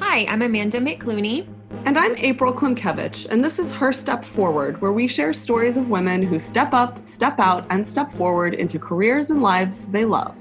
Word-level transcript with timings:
Hi, 0.00 0.26
I'm 0.26 0.42
Amanda 0.42 0.78
McClooney. 0.78 1.48
And 1.84 1.98
I'm 1.98 2.16
April 2.18 2.52
Klimkevich, 2.52 3.26
and 3.30 3.44
this 3.44 3.58
is 3.58 3.72
Her 3.72 3.92
Step 3.92 4.24
Forward, 4.24 4.80
where 4.80 4.92
we 4.92 5.08
share 5.08 5.32
stories 5.32 5.76
of 5.76 5.90
women 5.90 6.22
who 6.22 6.38
step 6.38 6.72
up, 6.72 7.04
step 7.04 7.40
out, 7.40 7.66
and 7.68 7.84
step 7.84 8.12
forward 8.12 8.54
into 8.54 8.78
careers 8.78 9.28
and 9.28 9.42
lives 9.42 9.88
they 9.88 10.04
love. 10.04 10.36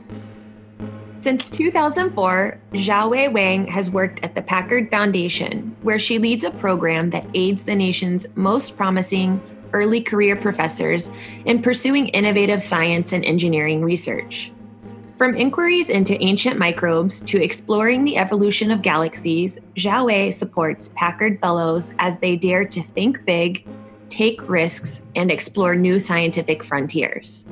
Since 1.17 1.49
2004, 1.49 2.59
Xiaowei 2.73 3.33
Wang 3.33 3.65
has 3.65 3.89
worked 3.89 4.23
at 4.23 4.35
the 4.35 4.43
Packard 4.43 4.91
Foundation, 4.91 5.75
where 5.81 5.97
she 5.97 6.19
leads 6.19 6.43
a 6.43 6.51
program 6.51 7.09
that 7.09 7.25
aids 7.33 7.63
the 7.63 7.75
nation's 7.75 8.27
most 8.35 8.77
promising 8.77 9.41
early 9.73 10.01
career 10.01 10.35
professors 10.35 11.09
in 11.45 11.63
pursuing 11.63 12.09
innovative 12.09 12.61
science 12.61 13.11
and 13.11 13.25
engineering 13.25 13.83
research. 13.83 14.51
From 15.17 15.35
inquiries 15.35 15.89
into 15.89 16.21
ancient 16.23 16.59
microbes 16.59 17.21
to 17.21 17.41
exploring 17.41 18.03
the 18.03 18.17
evolution 18.17 18.69
of 18.69 18.83
galaxies, 18.83 19.57
Xiaowei 19.75 20.31
supports 20.31 20.93
Packard 20.95 21.39
Fellows 21.39 21.91
as 21.97 22.19
they 22.19 22.35
dare 22.35 22.65
to 22.65 22.83
think 22.83 23.25
big, 23.25 23.65
take 24.09 24.47
risks, 24.47 25.01
and 25.15 25.31
explore 25.31 25.73
new 25.73 25.97
scientific 25.97 26.63
frontiers. 26.63 27.47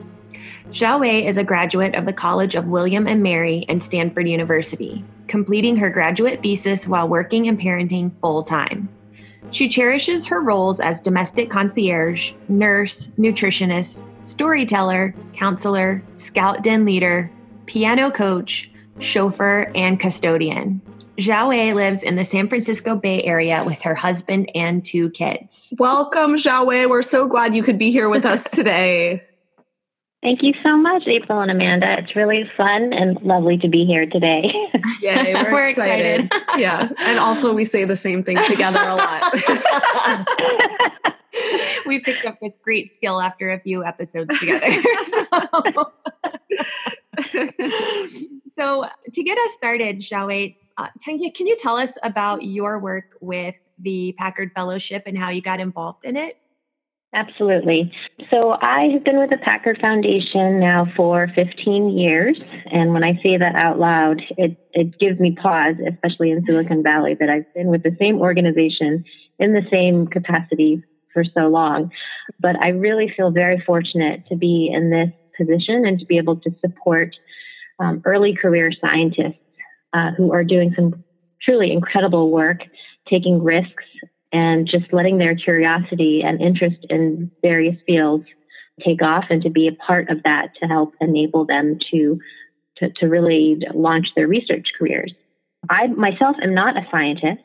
Xiaowei 0.69 1.25
is 1.25 1.39
a 1.39 1.43
graduate 1.43 1.95
of 1.95 2.05
the 2.05 2.13
College 2.13 2.53
of 2.53 2.67
William 2.67 3.07
and 3.07 3.23
Mary 3.23 3.65
and 3.67 3.81
Stanford 3.81 4.29
University, 4.29 5.03
completing 5.27 5.75
her 5.75 5.89
graduate 5.89 6.43
thesis 6.43 6.87
while 6.87 7.09
working 7.09 7.47
and 7.47 7.59
parenting 7.59 8.11
full 8.21 8.43
time. 8.43 8.87
She 9.49 9.69
cherishes 9.69 10.27
her 10.27 10.43
roles 10.43 10.79
as 10.79 11.01
domestic 11.01 11.49
concierge, 11.49 12.33
nurse, 12.47 13.07
nutritionist, 13.17 14.03
storyteller, 14.23 15.15
counselor, 15.33 16.03
scout 16.13 16.61
den 16.61 16.85
leader, 16.85 17.31
piano 17.65 18.11
coach, 18.11 18.71
chauffeur, 18.99 19.71
and 19.75 19.99
custodian. 19.99 20.81
Xiaowei 21.17 21.73
lives 21.73 22.03
in 22.03 22.15
the 22.15 22.25
San 22.25 22.49
Francisco 22.49 22.95
Bay 22.95 23.23
Area 23.23 23.63
with 23.65 23.81
her 23.83 23.95
husband 23.95 24.51
and 24.53 24.83
two 24.83 25.09
kids. 25.11 25.73
Welcome, 25.77 26.35
Xiaowei. 26.35 26.89
We're 26.89 27.03
so 27.03 27.27
glad 27.27 27.55
you 27.55 27.63
could 27.63 27.77
be 27.77 27.91
here 27.91 28.09
with 28.09 28.25
us 28.25 28.43
today. 28.51 29.23
Thank 30.21 30.41
you 30.41 30.53
so 30.63 30.75
much, 30.75 31.03
April 31.07 31.39
and 31.39 31.51
Amanda. 31.51 31.97
It's 31.99 32.15
really 32.15 32.49
fun 32.57 32.91
and 32.93 33.21
lovely 33.21 33.57
to 33.59 33.69
be 33.69 33.85
here 33.85 34.07
today. 34.07 34.51
Yay, 34.99 35.35
we're, 35.35 35.43
we're 35.53 35.69
excited. 35.69 36.25
excited. 36.25 36.59
yeah. 36.59 36.89
And 36.97 37.19
also, 37.19 37.53
we 37.53 37.63
say 37.63 37.85
the 37.85 37.95
same 37.95 38.23
thing 38.23 38.37
together 38.47 38.79
a 38.79 38.95
lot. 38.95 39.33
we 41.85 41.99
picked 41.99 42.25
up 42.25 42.39
this 42.41 42.57
great 42.63 42.89
skill 42.89 43.21
after 43.21 43.51
a 43.51 43.59
few 43.59 43.85
episodes 43.85 44.37
together. 44.39 44.67
So. 45.03 45.91
so, 48.47 48.85
to 49.13 49.23
get 49.23 49.37
us 49.37 49.53
started, 49.53 49.99
Xiaowei, 49.99 50.55
uh, 50.77 50.87
can 51.03 51.19
you 51.19 51.57
tell 51.57 51.77
us 51.77 51.93
about 52.03 52.43
your 52.43 52.79
work 52.79 53.15
with 53.21 53.55
the 53.79 54.13
Packard 54.17 54.51
Fellowship 54.53 55.03
and 55.05 55.17
how 55.17 55.29
you 55.29 55.41
got 55.41 55.59
involved 55.59 56.05
in 56.05 56.15
it? 56.15 56.37
Absolutely. 57.15 57.93
So 58.29 58.57
I 58.61 58.89
have 58.91 59.05
been 59.05 59.17
with 59.17 59.29
the 59.29 59.37
Packard 59.37 59.79
Foundation 59.79 60.59
now 60.59 60.85
for 60.97 61.31
15 61.33 61.97
years. 61.97 62.37
And 62.71 62.91
when 62.91 63.05
I 63.05 63.13
say 63.23 63.37
that 63.37 63.55
out 63.55 63.79
loud, 63.79 64.21
it, 64.37 64.57
it 64.73 64.99
gives 64.99 65.17
me 65.17 65.31
pause, 65.41 65.75
especially 65.89 66.31
in 66.31 66.45
Silicon 66.45 66.83
Valley, 66.83 67.15
that 67.17 67.29
I've 67.29 67.51
been 67.53 67.67
with 67.67 67.83
the 67.83 67.95
same 67.99 68.19
organization 68.19 69.05
in 69.39 69.53
the 69.53 69.65
same 69.71 70.07
capacity 70.07 70.83
for 71.13 71.23
so 71.23 71.47
long. 71.47 71.89
But 72.41 72.57
I 72.61 72.69
really 72.69 73.13
feel 73.15 73.31
very 73.31 73.63
fortunate 73.65 74.27
to 74.27 74.35
be 74.35 74.69
in 74.73 74.89
this 74.89 75.09
position 75.37 75.85
and 75.85 75.99
to 75.99 76.05
be 76.05 76.17
able 76.17 76.37
to 76.37 76.51
support 76.59 77.15
um, 77.79 78.01
early 78.05 78.35
career 78.35 78.71
scientists 78.79 79.39
uh, 79.93 80.11
who 80.11 80.31
are 80.33 80.43
doing 80.43 80.73
some 80.75 81.03
truly 81.41 81.71
incredible 81.71 82.31
work, 82.31 82.59
taking 83.09 83.43
risks, 83.43 83.83
and 84.31 84.67
just 84.67 84.91
letting 84.91 85.17
their 85.17 85.35
curiosity 85.35 86.21
and 86.23 86.41
interest 86.41 86.77
in 86.89 87.31
various 87.41 87.75
fields 87.85 88.25
take 88.83 89.01
off 89.01 89.25
and 89.29 89.41
to 89.41 89.49
be 89.49 89.67
a 89.67 89.71
part 89.71 90.09
of 90.09 90.23
that 90.23 90.49
to 90.59 90.67
help 90.67 90.93
enable 90.99 91.45
them 91.45 91.77
to, 91.91 92.19
to, 92.77 92.89
to 92.97 93.07
really 93.07 93.57
launch 93.73 94.07
their 94.15 94.27
research 94.27 94.67
careers. 94.77 95.13
I 95.69 95.87
myself 95.87 96.35
am 96.43 96.53
not 96.53 96.75
a 96.75 96.85
scientist. 96.91 97.41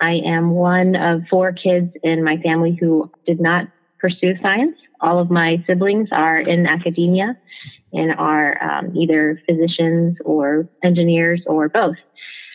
I 0.00 0.20
am 0.26 0.50
one 0.50 0.96
of 0.96 1.22
four 1.30 1.52
kids 1.52 1.90
in 2.02 2.22
my 2.22 2.36
family 2.38 2.76
who 2.78 3.10
did 3.26 3.40
not 3.40 3.68
pursue 3.98 4.34
science. 4.42 4.76
All 5.04 5.18
of 5.18 5.30
my 5.30 5.62
siblings 5.66 6.08
are 6.10 6.40
in 6.40 6.66
academia 6.66 7.36
and 7.92 8.12
are 8.18 8.60
um, 8.62 8.96
either 8.96 9.40
physicians 9.46 10.16
or 10.24 10.68
engineers 10.82 11.42
or 11.46 11.68
both. 11.68 11.96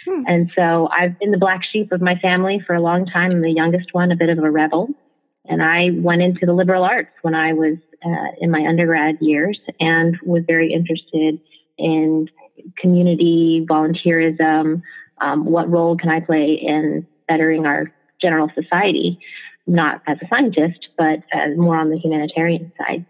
Hmm. 0.06 0.24
And 0.28 0.52
so 0.56 0.90
I've 0.92 1.18
been 1.20 1.32
the 1.32 1.38
black 1.38 1.62
sheep 1.72 1.92
of 1.92 2.02
my 2.02 2.16
family 2.16 2.62
for 2.66 2.74
a 2.76 2.82
long 2.82 3.06
time. 3.06 3.32
I'm 3.32 3.42
the 3.42 3.52
youngest 3.52 3.94
one, 3.94 4.12
a 4.12 4.16
bit 4.16 4.30
of 4.30 4.40
a 4.40 4.50
rebel. 4.50 4.90
And 5.46 5.62
I 5.64 5.90
went 5.94 6.22
into 6.22 6.46
the 6.46 6.54
liberal 6.54 6.84
arts 6.84 7.12
when 7.22 7.36
I 7.36 7.54
was 7.54 7.78
uh, 8.06 8.32
in 8.40 8.52
my 8.52 8.66
undergrad 8.68 9.18
years 9.22 9.60
and 9.80 10.18
was 10.24 10.44
very 10.48 10.74
interested 10.74 11.40
in 11.78 12.28
community 12.78 13.66
volunteerism. 13.70 14.82
Um, 15.22 15.46
what 15.46 15.70
role 15.70 15.98
can 15.98 16.10
I 16.10 16.20
play 16.20 16.60
in 16.62 17.06
bettering 17.28 17.66
our 17.66 17.92
general 18.22 18.50
society? 18.56 19.20
Not 19.70 20.02
as 20.08 20.18
a 20.22 20.28
scientist, 20.28 20.88
but 20.98 21.20
as 21.32 21.56
more 21.56 21.78
on 21.78 21.90
the 21.92 21.98
humanitarian 21.98 22.72
side. 22.78 23.06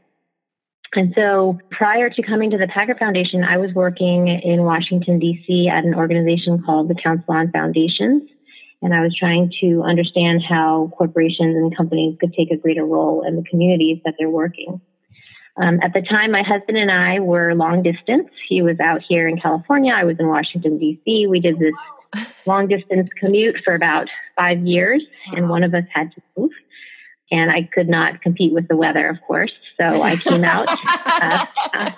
And 0.94 1.14
so 1.16 1.58
prior 1.70 2.10
to 2.10 2.22
coming 2.24 2.50
to 2.50 2.58
the 2.58 2.68
Packard 2.68 2.98
Foundation, 2.98 3.44
I 3.44 3.58
was 3.58 3.72
working 3.74 4.28
in 4.28 4.64
Washington, 4.64 5.20
D.C. 5.20 5.70
at 5.70 5.86
an 5.86 5.94
organization 5.94 6.64
called 6.64 6.90
the 6.90 6.96
Council 6.96 7.34
on 7.34 7.52
Foundations. 7.52 8.24
And 8.82 8.94
I 8.94 9.02
was 9.02 9.16
trying 9.16 9.52
to 9.62 9.84
understand 9.84 10.42
how 10.42 10.92
corporations 10.98 11.56
and 11.56 11.76
companies 11.76 12.18
could 12.20 12.34
take 12.34 12.52
a 12.52 12.58
greater 12.58 12.86
role 12.86 13.26
in 13.26 13.36
the 13.36 13.44
communities 13.44 14.00
that 14.04 14.16
they're 14.18 14.30
working. 14.30 14.82
Um, 15.62 15.80
at 15.84 15.94
the 15.94 16.02
time, 16.02 16.32
my 16.32 16.44
husband 16.44 16.78
and 16.78 16.90
I 16.90 17.20
were 17.20 17.54
long 17.54 17.84
distance. 17.84 18.30
He 18.48 18.62
was 18.62 18.80
out 18.80 19.02
here 19.08 19.28
in 19.28 19.40
California. 19.40 19.94
I 19.96 20.06
was 20.06 20.16
in 20.20 20.28
Washington, 20.28 20.80
D.C. 20.80 21.28
We 21.28 21.40
did 21.40 21.60
this 21.60 21.74
long 22.46 22.68
distance 22.68 23.10
commute 23.20 23.58
for 23.64 23.76
about 23.76 24.08
five 24.36 24.60
years, 24.60 25.04
and 25.34 25.50
one 25.50 25.64
of 25.64 25.74
us 25.74 25.84
had 25.94 26.12
to 26.14 26.22
move 26.38 26.52
and 27.32 27.52
I 27.52 27.70
could 27.74 27.88
not 27.88 28.22
compete 28.22 28.54
with 28.54 28.68
the 28.68 28.76
weather, 28.76 29.08
of 29.08 29.18
course. 29.22 29.52
So 29.80 30.02
I 30.02 30.16
came 30.16 30.44
out. 30.44 30.68
Uh, 31.72 31.92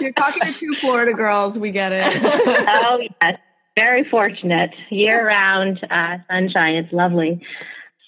You're 0.00 0.12
talking 0.12 0.42
to 0.42 0.52
two 0.52 0.74
Florida 0.74 1.12
girls. 1.12 1.58
We 1.58 1.70
get 1.70 1.92
it. 1.92 2.04
oh, 2.68 3.00
yes. 3.20 3.38
Very 3.74 4.04
fortunate. 4.04 4.70
Year 4.90 5.26
round 5.26 5.82
uh, 5.90 6.18
sunshine. 6.30 6.76
It's 6.76 6.92
lovely. 6.92 7.42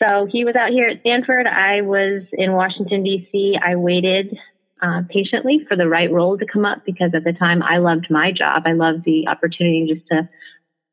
So 0.01 0.29
he 0.31 0.45
was 0.45 0.55
out 0.57 0.71
here 0.71 0.89
at 0.89 1.01
Stanford. 1.01 1.47
I 1.47 1.81
was 1.81 2.23
in 2.33 2.53
Washington, 2.53 3.03
D.C. 3.03 3.59
I 3.65 3.77
waited 3.77 4.37
uh, 4.83 5.03
patiently 5.09 5.65
for 5.69 5.77
the 5.77 5.89
right 5.89 6.11
role 6.11 6.39
to 6.39 6.47
come 6.47 6.65
up 6.65 6.85
because 6.85 7.11
at 7.15 7.25
the 7.25 7.33
time 7.33 7.63
I 7.63 7.79
loved 7.79 8.07
my 8.11 8.31
job. 8.31 8.63
I 8.67 8.73
loved 8.73 9.05
the 9.05 9.27
opportunity 9.27 9.93
just 9.93 10.07
to 10.09 10.29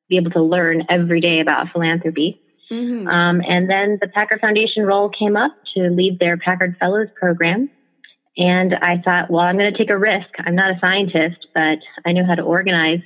be 0.10 0.18
able 0.18 0.32
to 0.32 0.42
learn 0.42 0.84
every 0.90 1.22
day 1.22 1.40
about 1.40 1.68
philanthropy. 1.72 2.42
Mm-hmm. 2.72 3.08
Um, 3.08 3.42
and 3.48 3.70
then 3.70 3.98
the 4.02 4.08
Packard 4.08 4.42
Foundation 4.42 4.84
role 4.84 5.10
came 5.10 5.38
up 5.38 5.52
to 5.76 5.90
lead 5.90 6.20
their 6.20 6.38
Packard 6.38 6.76
Fellows 6.80 7.08
program. 7.16 7.70
And 8.38 8.76
I 8.76 9.02
thought, 9.04 9.32
well, 9.32 9.42
I'm 9.42 9.58
going 9.58 9.72
to 9.72 9.78
take 9.78 9.90
a 9.90 9.98
risk. 9.98 10.28
I'm 10.40 10.56
not 10.56 10.76
a 10.76 10.80
scientist, 10.80 11.48
but 11.54 11.80
I 12.06 12.12
know 12.12 12.26
how 12.26 12.36
to 12.36 12.44
organize 12.44 13.00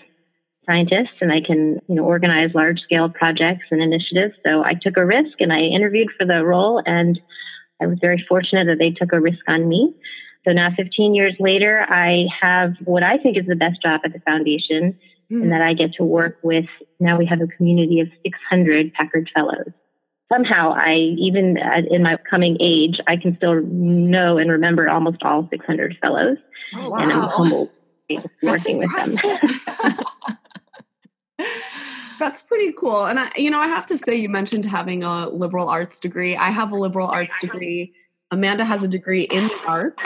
scientists 0.66 1.17
and 1.22 1.31
I 1.31 1.41
can, 1.41 1.79
you 1.88 1.95
know, 1.95 2.03
organize 2.03 2.51
large 2.53 2.79
scale 2.81 3.09
projects 3.09 3.66
and 3.72 3.81
initiatives. 3.81 4.34
So 4.45 4.63
I 4.63 4.73
took 4.79 4.97
a 4.97 5.06
risk 5.06 5.40
and 5.40 5.51
I 5.51 5.59
interviewed 5.59 6.09
for 6.17 6.25
the 6.25 6.44
role 6.44 6.81
and 6.85 7.19
I 7.81 7.88
was 7.88 7.97
very 8.00 8.23
fortunate 8.28 8.66
that 8.66 8.78
they 8.78 8.91
took 8.91 9.13
a 9.13 9.19
risk 9.19 9.40
on 9.47 9.67
me. 9.67 9.95
So 10.45 10.51
now 10.51 10.69
15 10.75 11.16
years 11.16 11.35
later, 11.40 11.85
I 11.88 12.25
have 12.41 12.73
what 12.84 13.03
I 13.03 13.17
think 13.17 13.38
is 13.38 13.45
the 13.47 13.56
best 13.56 13.81
job 13.81 14.01
at 14.03 14.13
the 14.13 14.19
foundation 14.19 14.97
mm. 15.31 15.41
and 15.41 15.51
that 15.51 15.61
I 15.61 15.73
get 15.73 15.93
to 15.93 16.03
work 16.03 16.37
with. 16.43 16.66
Now 16.99 17.17
we 17.17 17.25
have 17.25 17.41
a 17.41 17.47
community 17.47 17.99
of 17.99 18.09
600 18.23 18.93
Packard 18.93 19.29
Fellows. 19.33 19.72
Somehow, 20.31 20.73
I 20.73 20.93
even 21.17 21.57
in 21.89 22.03
my 22.03 22.17
coming 22.29 22.57
age, 22.61 22.99
I 23.07 23.17
can 23.17 23.35
still 23.35 23.61
know 23.61 24.37
and 24.37 24.49
remember 24.49 24.89
almost 24.89 25.23
all 25.23 25.47
600 25.49 25.97
fellows, 26.01 26.37
oh, 26.75 26.89
wow. 26.89 26.97
and 26.99 27.11
I'm 27.11 27.23
humbled 27.23 27.69
working 28.41 28.78
with 28.78 28.91
them. 28.95 29.17
That's 32.19 32.43
pretty 32.43 32.72
cool. 32.73 33.05
And 33.05 33.19
I, 33.19 33.31
you 33.35 33.49
know, 33.49 33.59
I 33.59 33.67
have 33.67 33.85
to 33.87 33.97
say, 33.97 34.16
you 34.16 34.29
mentioned 34.29 34.66
having 34.66 35.03
a 35.03 35.27
liberal 35.29 35.69
arts 35.69 35.99
degree. 35.99 36.35
I 36.35 36.51
have 36.51 36.72
a 36.72 36.75
liberal 36.75 37.07
arts 37.07 37.39
degree. 37.41 37.93
Amanda 38.29 38.63
has 38.63 38.84
a 38.84 38.87
degree 38.87 39.23
in 39.23 39.47
the 39.47 39.59
arts. 39.67 40.03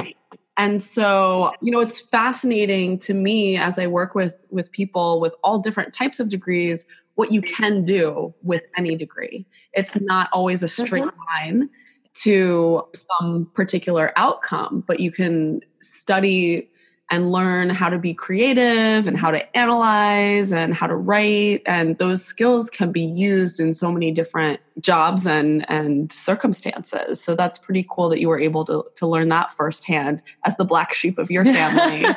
And 0.57 0.81
so, 0.81 1.52
you 1.62 1.69
know, 1.72 1.81
it's 1.81 2.00
fascinating 2.00 2.98
to 3.00 3.13
me 3.13 3.57
as 3.57 3.78
I 3.78 3.88
work 3.88 4.16
with 4.16 4.46
with 4.50 4.72
people 4.72 5.19
with 5.19 5.34
all 5.44 5.60
different 5.60 5.94
types 5.94 6.19
of 6.19 6.30
degrees 6.30 6.86
what 7.16 7.31
you 7.31 7.42
can 7.42 7.84
do 7.84 8.34
with 8.44 8.66
any 8.78 8.96
degree. 8.96 9.46
It's 9.74 10.00
not 10.00 10.30
always 10.31 10.63
a 10.63 10.68
straight 10.68 11.04
mm-hmm. 11.04 11.54
line 11.57 11.69
to 12.16 12.86
some 12.94 13.50
particular 13.54 14.13
outcome, 14.16 14.84
but 14.86 15.00
you 15.00 15.12
can 15.12 15.62
study 15.81 16.69
and 17.12 17.31
learn 17.31 17.69
how 17.69 17.88
to 17.90 18.00
be 18.00 18.13
creative 18.13 19.07
and 19.07 19.18
how 19.18 19.30
to 19.31 19.57
analyze 19.57 20.52
and 20.52 20.74
how 20.74 20.88
to 20.88 20.96
write 20.96 21.62
and 21.66 21.98
those 21.98 22.24
skills 22.24 22.69
can 22.69 22.92
be 22.92 23.02
used 23.02 23.60
in 23.60 23.74
so 23.74 23.92
many 23.92 24.12
different 24.12 24.60
jobs 24.80 25.28
and 25.28 25.69
and 25.69 26.12
circumstances 26.12 27.22
so 27.22 27.36
that's 27.36 27.57
pretty 27.57 27.86
cool 27.90 28.10
that 28.10 28.19
you 28.19 28.28
were 28.28 28.40
able 28.40 28.66
to 28.66 28.84
to 28.96 29.07
learn 29.07 29.30
that 29.30 29.52
firsthand 29.54 30.22
as 30.46 30.57
the 30.57 30.66
black 30.66 30.94
sheep 30.94 31.18
of 31.18 31.30
your 31.30 31.46
family 31.46 32.06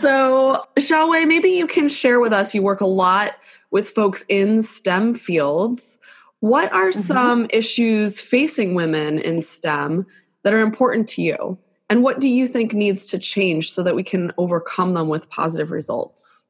so 0.00 0.64
Xiaowei, 0.76 1.26
maybe 1.26 1.50
you 1.50 1.66
can 1.66 1.88
share 1.88 2.20
with 2.20 2.32
us 2.32 2.54
you 2.54 2.62
work 2.62 2.80
a 2.80 2.86
lot 2.86 3.36
with 3.70 3.88
folks 3.88 4.24
in 4.28 4.62
STEM 4.62 5.14
fields 5.14 5.98
what 6.40 6.70
are 6.74 6.90
mm-hmm. 6.90 7.00
some 7.00 7.46
issues 7.48 8.20
facing 8.20 8.74
women 8.74 9.18
in 9.18 9.40
STEM 9.40 10.04
that 10.42 10.52
are 10.52 10.60
important 10.60 11.08
to 11.08 11.22
you? 11.22 11.58
And 11.90 12.02
what 12.02 12.20
do 12.20 12.28
you 12.28 12.46
think 12.46 12.72
needs 12.72 13.06
to 13.08 13.18
change 13.18 13.72
so 13.72 13.82
that 13.82 13.94
we 13.94 14.02
can 14.02 14.32
overcome 14.38 14.94
them 14.94 15.08
with 15.08 15.28
positive 15.30 15.70
results? 15.70 16.46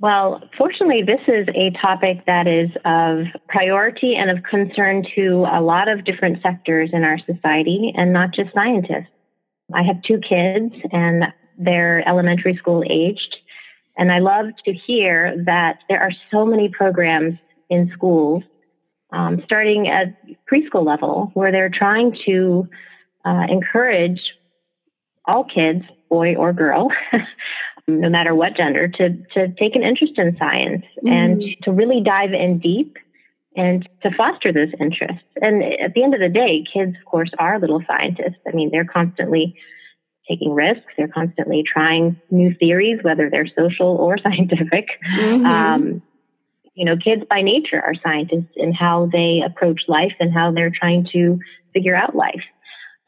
Well, 0.00 0.42
fortunately, 0.58 1.02
this 1.02 1.20
is 1.28 1.46
a 1.54 1.70
topic 1.80 2.26
that 2.26 2.46
is 2.46 2.68
of 2.84 3.26
priority 3.48 4.16
and 4.16 4.30
of 4.30 4.42
concern 4.44 5.06
to 5.14 5.46
a 5.50 5.62
lot 5.62 5.88
of 5.88 6.04
different 6.04 6.42
sectors 6.42 6.90
in 6.92 7.04
our 7.04 7.18
society 7.18 7.92
and 7.96 8.12
not 8.12 8.34
just 8.34 8.52
scientists. 8.52 9.08
I 9.72 9.82
have 9.82 10.02
two 10.02 10.18
kids 10.18 10.74
and 10.92 11.24
they're 11.56 12.06
elementary 12.06 12.56
school 12.56 12.82
aged. 12.90 13.36
And 13.96 14.10
I 14.10 14.18
love 14.18 14.46
to 14.64 14.72
hear 14.72 15.42
that 15.46 15.78
there 15.88 16.02
are 16.02 16.10
so 16.30 16.44
many 16.44 16.68
programs 16.68 17.38
in 17.70 17.90
schools, 17.94 18.42
um, 19.12 19.40
starting 19.44 19.88
at 19.88 20.16
preschool 20.50 20.84
level, 20.84 21.30
where 21.34 21.52
they're 21.52 21.70
trying 21.70 22.16
to 22.26 22.68
uh, 23.24 23.46
encourage 23.48 24.20
all 25.26 25.44
kids, 25.44 25.84
boy 26.08 26.34
or 26.34 26.52
girl, 26.52 26.90
no 27.88 28.08
matter 28.08 28.34
what 28.34 28.56
gender, 28.56 28.88
to, 28.88 29.10
to 29.34 29.48
take 29.54 29.76
an 29.76 29.82
interest 29.82 30.14
in 30.16 30.36
science 30.38 30.84
mm. 31.04 31.10
and 31.10 31.42
to 31.62 31.72
really 31.72 32.02
dive 32.02 32.32
in 32.32 32.58
deep 32.58 32.96
and 33.56 33.88
to 34.02 34.10
foster 34.10 34.52
those 34.52 34.72
interests. 34.80 35.24
And 35.40 35.62
at 35.62 35.94
the 35.94 36.02
end 36.02 36.14
of 36.14 36.20
the 36.20 36.28
day, 36.28 36.64
kids, 36.72 36.96
of 36.98 37.04
course, 37.04 37.30
are 37.38 37.58
little 37.58 37.82
scientists. 37.86 38.40
I 38.46 38.54
mean, 38.54 38.70
they're 38.70 38.84
constantly 38.84 39.56
taking 40.28 40.52
risks. 40.52 40.92
They're 40.96 41.08
constantly 41.08 41.62
trying 41.62 42.20
new 42.30 42.54
theories, 42.54 43.00
whether 43.02 43.30
they're 43.30 43.46
social 43.46 43.96
or 43.96 44.18
scientific. 44.22 44.88
Mm-hmm. 45.08 45.46
Um, 45.46 46.02
you 46.74 46.84
know, 46.84 46.96
kids 46.96 47.22
by 47.30 47.42
nature 47.42 47.80
are 47.80 47.94
scientists 48.02 48.52
in 48.56 48.72
how 48.72 49.08
they 49.12 49.42
approach 49.46 49.82
life 49.86 50.14
and 50.18 50.32
how 50.32 50.50
they're 50.50 50.72
trying 50.76 51.06
to 51.12 51.38
figure 51.72 51.94
out 51.94 52.16
life. 52.16 52.42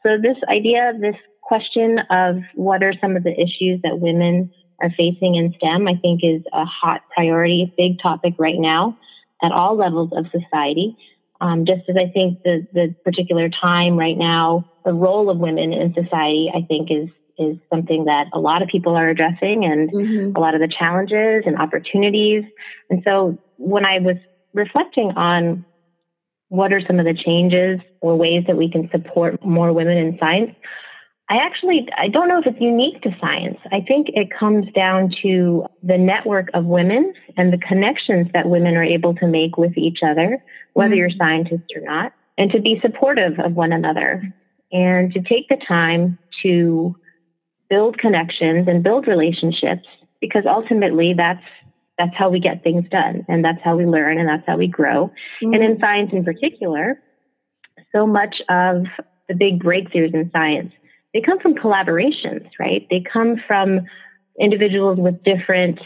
So 0.03 0.17
this 0.21 0.37
idea, 0.49 0.93
this 0.99 1.15
question 1.41 1.99
of 2.09 2.37
what 2.55 2.83
are 2.83 2.93
some 3.01 3.15
of 3.15 3.23
the 3.23 3.33
issues 3.33 3.81
that 3.83 3.99
women 3.99 4.51
are 4.81 4.91
facing 4.91 5.35
in 5.35 5.53
STEM, 5.57 5.87
I 5.87 5.95
think 5.95 6.21
is 6.23 6.43
a 6.53 6.65
hot 6.65 7.01
priority, 7.13 7.73
big 7.77 7.99
topic 8.01 8.33
right 8.37 8.59
now 8.59 8.97
at 9.41 9.51
all 9.51 9.75
levels 9.75 10.11
of 10.15 10.25
society. 10.31 10.95
Um, 11.39 11.65
just 11.65 11.81
as 11.89 11.95
I 11.95 12.11
think 12.11 12.43
the, 12.43 12.67
the 12.73 12.95
particular 13.03 13.49
time 13.49 13.97
right 13.97 14.17
now, 14.17 14.69
the 14.85 14.93
role 14.93 15.29
of 15.29 15.37
women 15.37 15.73
in 15.73 15.93
society, 15.93 16.51
I 16.53 16.61
think 16.67 16.89
is 16.91 17.09
is 17.39 17.55
something 17.69 18.05
that 18.05 18.25
a 18.33 18.39
lot 18.39 18.63
of 18.63 18.67
people 18.67 18.95
are 18.95 19.09
addressing 19.09 19.63
and 19.63 19.91
mm-hmm. 19.91 20.35
a 20.35 20.39
lot 20.39 20.55
of 20.55 20.59
the 20.59 20.67
challenges 20.67 21.43
and 21.45 21.55
opportunities. 21.55 22.43
And 22.89 23.03
so 23.05 23.37
when 23.57 23.85
I 23.85 23.99
was 23.99 24.15
reflecting 24.53 25.11
on 25.11 25.63
what 26.49 26.71
are 26.71 26.81
some 26.85 26.99
of 26.99 27.05
the 27.05 27.13
changes 27.13 27.79
or 28.01 28.15
ways 28.15 28.43
that 28.47 28.57
we 28.57 28.69
can 28.69 28.89
support 28.91 29.43
more 29.45 29.73
women 29.73 29.97
in 29.97 30.17
science, 30.19 30.51
I 31.29 31.37
actually 31.37 31.87
I 31.97 32.07
don't 32.07 32.29
know 32.29 32.39
if 32.39 32.47
it's 32.47 32.61
unique 32.61 33.01
to 33.01 33.15
science. 33.19 33.57
I 33.71 33.81
think 33.81 34.07
it 34.09 34.29
comes 34.31 34.71
down 34.73 35.11
to 35.23 35.65
the 35.83 35.97
network 35.97 36.47
of 36.53 36.65
women 36.65 37.13
and 37.35 37.51
the 37.51 37.57
connections 37.57 38.27
that 38.33 38.47
women 38.47 38.77
are 38.77 38.83
able 38.83 39.13
to 39.15 39.27
make 39.27 39.57
with 39.57 39.77
each 39.77 39.99
other, 40.03 40.41
whether 40.73 40.91
mm-hmm. 40.91 40.99
you're 40.99 41.09
scientists 41.17 41.67
or 41.75 41.81
not, 41.81 42.13
and 42.37 42.49
to 42.51 42.61
be 42.61 42.79
supportive 42.81 43.39
of 43.39 43.53
one 43.53 43.73
another 43.73 44.33
and 44.71 45.13
to 45.13 45.21
take 45.21 45.49
the 45.49 45.57
time 45.67 46.17
to 46.43 46.95
build 47.69 47.97
connections 47.97 48.67
and 48.67 48.83
build 48.83 49.07
relationships 49.07 49.87
because 50.21 50.43
ultimately 50.47 51.13
that's 51.13 51.43
that's 51.97 52.15
how 52.15 52.29
we 52.29 52.39
get 52.39 52.63
things 52.63 52.85
done 52.89 53.25
and 53.27 53.43
that's 53.43 53.61
how 53.63 53.75
we 53.75 53.85
learn 53.85 54.19
and 54.19 54.29
that's 54.29 54.45
how 54.45 54.57
we 54.57 54.67
grow. 54.67 55.11
Mm-hmm. 55.41 55.53
And 55.53 55.63
in 55.63 55.79
science 55.79 56.11
in 56.13 56.23
particular, 56.23 57.01
so 57.95 58.05
much 58.05 58.35
of 58.49 58.83
the 59.27 59.35
big 59.35 59.63
breakthroughs 59.63 60.13
in 60.13 60.29
science, 60.31 60.71
they 61.13 61.21
come 61.21 61.39
from 61.39 61.55
collaborations, 61.55 62.49
right? 62.59 62.85
They 62.89 63.03
come 63.11 63.37
from 63.47 63.81
individuals 64.39 64.99
with 64.99 65.23
different 65.23 65.79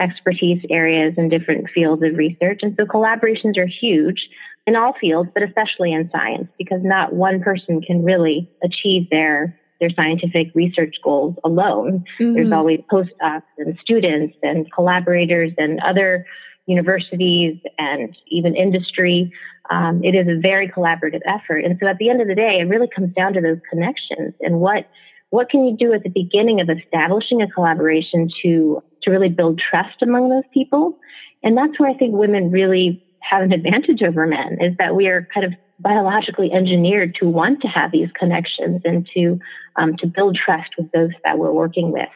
expertise 0.00 0.64
areas 0.70 1.14
and 1.16 1.30
different 1.30 1.68
fields 1.70 2.02
of 2.02 2.16
research. 2.16 2.60
And 2.62 2.74
so 2.78 2.86
collaborations 2.86 3.58
are 3.58 3.66
huge 3.66 4.28
in 4.66 4.76
all 4.76 4.94
fields, 5.00 5.30
but 5.34 5.42
especially 5.42 5.92
in 5.92 6.10
science, 6.10 6.48
because 6.58 6.80
not 6.82 7.12
one 7.12 7.42
person 7.42 7.82
can 7.82 8.04
really 8.04 8.50
achieve 8.62 9.08
their 9.10 9.58
their 9.82 9.90
scientific 9.90 10.46
research 10.54 10.94
goals 11.02 11.34
alone. 11.42 12.04
Mm-hmm. 12.20 12.34
There's 12.34 12.52
always 12.52 12.80
postdocs 12.90 13.42
and 13.58 13.76
students 13.82 14.36
and 14.40 14.72
collaborators 14.72 15.50
and 15.58 15.80
other 15.80 16.24
universities 16.66 17.58
and 17.78 18.16
even 18.28 18.54
industry. 18.54 19.32
Um, 19.70 20.04
it 20.04 20.14
is 20.14 20.28
a 20.28 20.40
very 20.40 20.68
collaborative 20.68 21.20
effort. 21.26 21.64
And 21.64 21.76
so 21.80 21.88
at 21.88 21.98
the 21.98 22.10
end 22.10 22.22
of 22.22 22.28
the 22.28 22.36
day, 22.36 22.60
it 22.60 22.68
really 22.68 22.86
comes 22.94 23.12
down 23.14 23.32
to 23.32 23.40
those 23.40 23.58
connections 23.68 24.34
and 24.40 24.60
what 24.60 24.88
what 25.30 25.48
can 25.48 25.64
you 25.64 25.74
do 25.74 25.94
at 25.94 26.02
the 26.02 26.10
beginning 26.10 26.60
of 26.60 26.68
establishing 26.68 27.40
a 27.40 27.48
collaboration 27.48 28.28
to 28.42 28.82
to 29.02 29.10
really 29.10 29.30
build 29.30 29.58
trust 29.58 30.00
among 30.02 30.28
those 30.28 30.44
people? 30.54 30.98
And 31.42 31.56
that's 31.56 31.80
where 31.80 31.90
I 31.90 31.94
think 31.94 32.14
women 32.14 32.52
really 32.52 33.02
have 33.28 33.42
an 33.42 33.52
advantage 33.52 34.02
over 34.02 34.26
men 34.26 34.58
is 34.60 34.76
that 34.78 34.94
we 34.94 35.06
are 35.06 35.26
kind 35.32 35.46
of 35.46 35.52
biologically 35.78 36.52
engineered 36.52 37.14
to 37.16 37.28
want 37.28 37.60
to 37.62 37.68
have 37.68 37.90
these 37.90 38.08
connections 38.18 38.80
and 38.84 39.08
to 39.14 39.38
um, 39.76 39.96
to 39.96 40.06
build 40.06 40.36
trust 40.36 40.70
with 40.78 40.90
those 40.92 41.10
that 41.24 41.38
we're 41.38 41.52
working 41.52 41.92
with. 41.92 42.08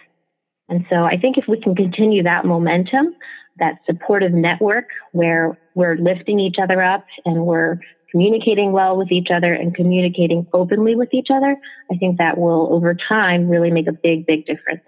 And 0.69 0.85
so 0.91 1.05
I 1.05 1.17
think 1.17 1.39
if 1.39 1.47
we 1.49 1.61
can 1.61 1.75
continue 1.75 2.23
that 2.25 2.45
momentum, 2.45 3.15
that 3.59 3.79
supportive 3.87 4.33
network 4.33 4.89
where 5.13 5.59
we're 5.75 5.97
lifting 5.97 6.39
each 6.41 6.57
other 6.63 6.83
up 6.83 7.05
and 7.25 7.47
we're 7.47 7.79
communicating 8.11 8.73
well 8.73 8.97
with 8.97 9.11
each 9.11 9.29
other 9.31 9.53
and 9.53 9.75
communicating 9.75 10.47
openly 10.53 10.95
with 10.95 11.13
each 11.13 11.29
other, 11.33 11.57
I 11.91 11.97
think 11.97 12.19
that 12.19 12.39
will 12.39 12.73
over 12.73 12.95
time 12.95 13.49
really 13.49 13.71
make 13.71 13.87
a 13.87 13.93
big, 13.93 14.27
big 14.27 14.47
difference. 14.47 14.85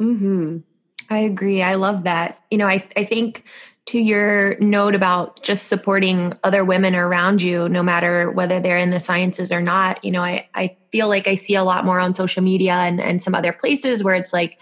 Mm-hmm. 0.00 0.58
I 1.10 1.18
agree. 1.18 1.62
I 1.62 1.74
love 1.74 2.04
that. 2.04 2.40
You 2.50 2.58
know, 2.58 2.66
I, 2.66 2.86
I 2.96 3.04
think 3.04 3.44
to 3.86 3.98
your 3.98 4.58
note 4.60 4.94
about 4.94 5.42
just 5.42 5.68
supporting 5.68 6.32
other 6.42 6.64
women 6.64 6.94
around 6.94 7.42
you, 7.42 7.68
no 7.68 7.82
matter 7.82 8.30
whether 8.30 8.58
they're 8.58 8.78
in 8.78 8.90
the 8.90 9.00
sciences 9.00 9.52
or 9.52 9.60
not, 9.60 10.02
you 10.02 10.10
know, 10.10 10.22
I, 10.22 10.48
I 10.54 10.76
feel 10.90 11.08
like 11.08 11.28
I 11.28 11.34
see 11.34 11.54
a 11.54 11.64
lot 11.64 11.84
more 11.84 12.00
on 12.00 12.14
social 12.14 12.42
media 12.42 12.72
and, 12.72 13.00
and 13.00 13.22
some 13.22 13.34
other 13.34 13.52
places 13.52 14.02
where 14.02 14.14
it's 14.14 14.32
like, 14.32 14.58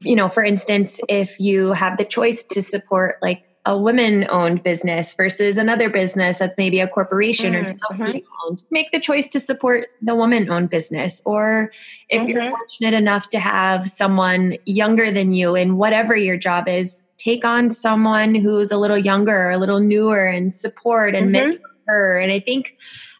you 0.00 0.16
know, 0.16 0.28
for 0.28 0.42
instance, 0.42 1.00
if 1.08 1.38
you 1.40 1.72
have 1.72 1.98
the 1.98 2.04
choice 2.04 2.44
to 2.44 2.62
support 2.62 3.16
like 3.20 3.45
a 3.66 3.76
women 3.76 4.26
owned 4.30 4.62
business 4.62 5.12
versus 5.14 5.58
another 5.58 5.90
business 5.90 6.38
that's 6.38 6.54
maybe 6.56 6.80
a 6.80 6.86
corporation 6.86 7.52
mm-hmm. 7.52 7.74
or 7.74 7.88
company 7.88 8.24
owned, 8.46 8.62
make 8.70 8.92
the 8.92 9.00
choice 9.00 9.28
to 9.28 9.40
support 9.40 9.88
the 10.00 10.14
woman 10.14 10.48
owned 10.48 10.70
business. 10.70 11.20
Or 11.26 11.72
if 12.08 12.22
mm-hmm. 12.22 12.30
you're 12.30 12.50
fortunate 12.50 12.94
enough 12.94 13.28
to 13.30 13.40
have 13.40 13.88
someone 13.88 14.56
younger 14.64 15.10
than 15.10 15.32
you 15.32 15.56
in 15.56 15.76
whatever 15.76 16.16
your 16.16 16.36
job 16.36 16.68
is, 16.68 17.02
take 17.18 17.44
on 17.44 17.72
someone 17.72 18.36
who's 18.36 18.70
a 18.70 18.78
little 18.78 18.98
younger, 18.98 19.48
or 19.48 19.50
a 19.50 19.58
little 19.58 19.80
newer 19.80 20.26
and 20.26 20.54
support 20.54 21.16
and 21.16 21.34
mm-hmm. 21.34 21.50
mentor 21.50 21.75
her. 21.86 22.18
And 22.18 22.32
I 22.32 22.38
think 22.38 22.76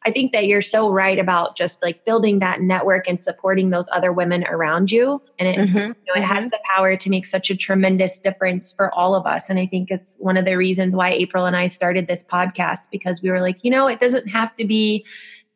I 0.07 0.13
think 0.13 0.31
that 0.31 0.47
you're 0.47 0.63
so 0.63 0.89
right 0.89 1.19
about 1.19 1.57
just 1.57 1.83
like 1.83 2.05
building 2.05 2.39
that 2.39 2.61
network 2.61 3.09
and 3.09 3.21
supporting 3.21 3.71
those 3.71 3.89
other 3.93 4.13
women 4.13 4.45
around 4.45 4.93
you. 4.93 5.21
And 5.37 5.49
it, 5.49 5.59
mm-hmm. 5.59 5.77
you 5.77 5.85
know, 5.85 6.15
it 6.15 6.23
has 6.23 6.43
mm-hmm. 6.43 6.51
the 6.51 6.61
power 6.77 6.97
to 6.97 7.11
make 7.11 7.27
such 7.27 7.51
a 7.51 7.57
tremendous 7.57 8.21
difference 8.21 8.73
for 8.73 8.95
all 8.95 9.17
of 9.17 9.27
us. 9.27 9.51
And 9.51 9.59
I 9.59 9.67
think 9.67 9.91
it's 9.91 10.17
one 10.21 10.37
of 10.37 10.45
the 10.45 10.57
reasons 10.57 10.95
why 10.95 11.11
April 11.11 11.45
and 11.45 11.57
I 11.57 11.67
started 11.67 12.07
this 12.07 12.23
podcast 12.23 12.93
because 12.93 13.21
we 13.21 13.31
were 13.31 13.41
like, 13.41 13.65
you 13.65 13.71
know, 13.71 13.89
it 13.89 13.99
doesn't 13.99 14.29
have 14.29 14.55
to 14.57 14.65
be 14.65 15.05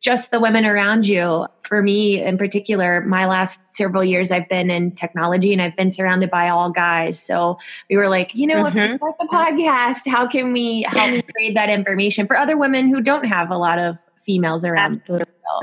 just 0.01 0.31
the 0.31 0.39
women 0.39 0.65
around 0.65 1.07
you. 1.07 1.47
For 1.61 1.81
me 1.81 2.21
in 2.21 2.37
particular, 2.37 3.01
my 3.01 3.27
last 3.27 3.67
several 3.67 4.03
years 4.03 4.31
I've 4.31 4.49
been 4.49 4.69
in 4.69 4.91
technology 4.91 5.53
and 5.53 5.61
I've 5.61 5.75
been 5.75 5.91
surrounded 5.91 6.29
by 6.29 6.49
all 6.49 6.71
guys. 6.71 7.21
So 7.21 7.57
we 7.89 7.95
were 7.95 8.09
like, 8.09 8.35
you 8.35 8.47
know, 8.47 8.63
mm-hmm. 8.63 8.77
if 8.77 8.91
we 8.91 8.97
start 8.97 9.15
the 9.19 9.27
podcast, 9.27 10.11
how 10.11 10.27
can 10.27 10.51
we 10.51 10.81
help 10.89 11.23
create 11.33 11.53
that 11.53 11.69
information 11.69 12.27
for 12.27 12.35
other 12.35 12.57
women 12.57 12.89
who 12.89 13.01
don't 13.01 13.25
have 13.25 13.51
a 13.51 13.57
lot 13.57 13.79
of 13.79 13.99
females 14.19 14.65
around? 14.65 15.01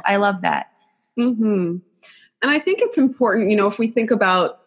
I 0.06 0.16
love 0.16 0.40
that. 0.42 0.70
Mm-hmm. 1.18 1.78
And 2.40 2.50
I 2.50 2.58
think 2.60 2.78
it's 2.80 2.96
important, 2.96 3.50
you 3.50 3.56
know, 3.56 3.66
if 3.66 3.78
we 3.78 3.88
think 3.88 4.12
about 4.12 4.60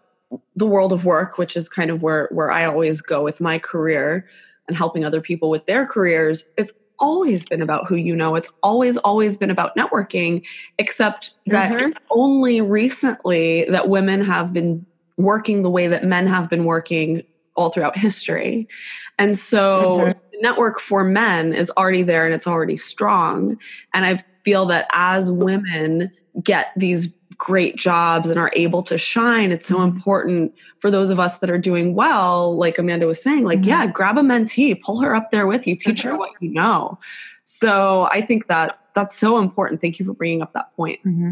the 0.55 0.67
world 0.67 0.91
of 0.91 1.05
work, 1.05 1.37
which 1.37 1.55
is 1.55 1.69
kind 1.69 1.89
of 1.89 2.03
where 2.03 2.27
where 2.31 2.51
I 2.51 2.65
always 2.65 3.01
go 3.01 3.23
with 3.23 3.41
my 3.41 3.57
career 3.57 4.27
and 4.67 4.77
helping 4.77 5.03
other 5.03 5.21
people 5.21 5.49
with 5.49 5.65
their 5.65 5.85
careers, 5.85 6.49
it's 6.57 6.73
always 7.01 7.45
been 7.45 7.61
about 7.61 7.87
who 7.87 7.95
you 7.95 8.15
know. 8.15 8.35
It's 8.35 8.53
always, 8.63 8.95
always 8.97 9.35
been 9.35 9.49
about 9.49 9.75
networking, 9.75 10.45
except 10.77 11.33
that 11.47 11.71
mm-hmm. 11.71 11.89
it's 11.89 11.97
only 12.11 12.61
recently 12.61 13.65
that 13.69 13.89
women 13.89 14.23
have 14.23 14.53
been 14.53 14.85
working 15.17 15.63
the 15.63 15.69
way 15.69 15.87
that 15.87 16.05
men 16.05 16.27
have 16.27 16.49
been 16.49 16.63
working 16.63 17.23
all 17.55 17.69
throughout 17.69 17.97
history. 17.97 18.67
And 19.19 19.37
so 19.37 19.99
mm-hmm. 19.99 20.19
the 20.31 20.41
network 20.41 20.79
for 20.79 21.03
men 21.03 21.53
is 21.53 21.69
already 21.71 22.03
there 22.03 22.25
and 22.25 22.33
it's 22.33 22.47
already 22.47 22.77
strong. 22.77 23.59
And 23.93 24.05
I 24.05 24.17
feel 24.43 24.65
that 24.67 24.87
as 24.91 25.31
women 25.31 26.11
get 26.41 26.67
these 26.77 27.13
great 27.41 27.75
jobs 27.75 28.29
and 28.29 28.37
are 28.37 28.51
able 28.55 28.83
to 28.83 28.99
shine, 28.99 29.51
it's 29.51 29.65
so 29.65 29.77
mm-hmm. 29.77 29.95
important 29.95 30.53
for 30.77 30.91
those 30.91 31.09
of 31.09 31.19
us 31.19 31.39
that 31.39 31.49
are 31.49 31.57
doing 31.57 31.95
well, 31.95 32.55
like 32.55 32.77
Amanda 32.77 33.07
was 33.07 33.21
saying, 33.21 33.45
like, 33.45 33.61
mm-hmm. 33.61 33.69
yeah, 33.69 33.87
grab 33.87 34.15
a 34.19 34.21
mentee, 34.21 34.79
pull 34.79 35.01
her 35.01 35.15
up 35.15 35.31
there 35.31 35.47
with 35.47 35.65
you, 35.65 35.75
teach 35.75 36.03
her 36.03 36.15
what 36.15 36.29
you 36.39 36.51
know. 36.51 36.99
So 37.43 38.07
I 38.11 38.21
think 38.21 38.45
that 38.45 38.79
that's 38.93 39.17
so 39.17 39.39
important. 39.39 39.81
Thank 39.81 39.97
you 39.97 40.05
for 40.05 40.13
bringing 40.13 40.43
up 40.43 40.53
that 40.53 40.75
point. 40.75 40.99
Mm-hmm. 41.03 41.31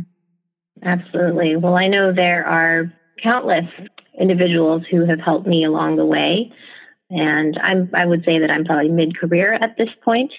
Absolutely. 0.81 1.55
Well, 1.57 1.75
I 1.75 1.87
know 1.87 2.11
there 2.11 2.43
are 2.43 2.91
countless 3.21 3.65
individuals 4.19 4.83
who 4.89 5.05
have 5.05 5.19
helped 5.19 5.45
me 5.45 5.63
along 5.63 5.97
the 5.97 6.05
way. 6.05 6.51
And 7.11 7.57
I'm, 7.61 7.89
I 7.93 8.07
would 8.07 8.23
say 8.25 8.39
that 8.39 8.49
I'm 8.49 8.65
probably 8.65 8.89
mid 8.89 9.15
career 9.15 9.53
at 9.53 9.77
this 9.77 9.89
point. 10.03 10.31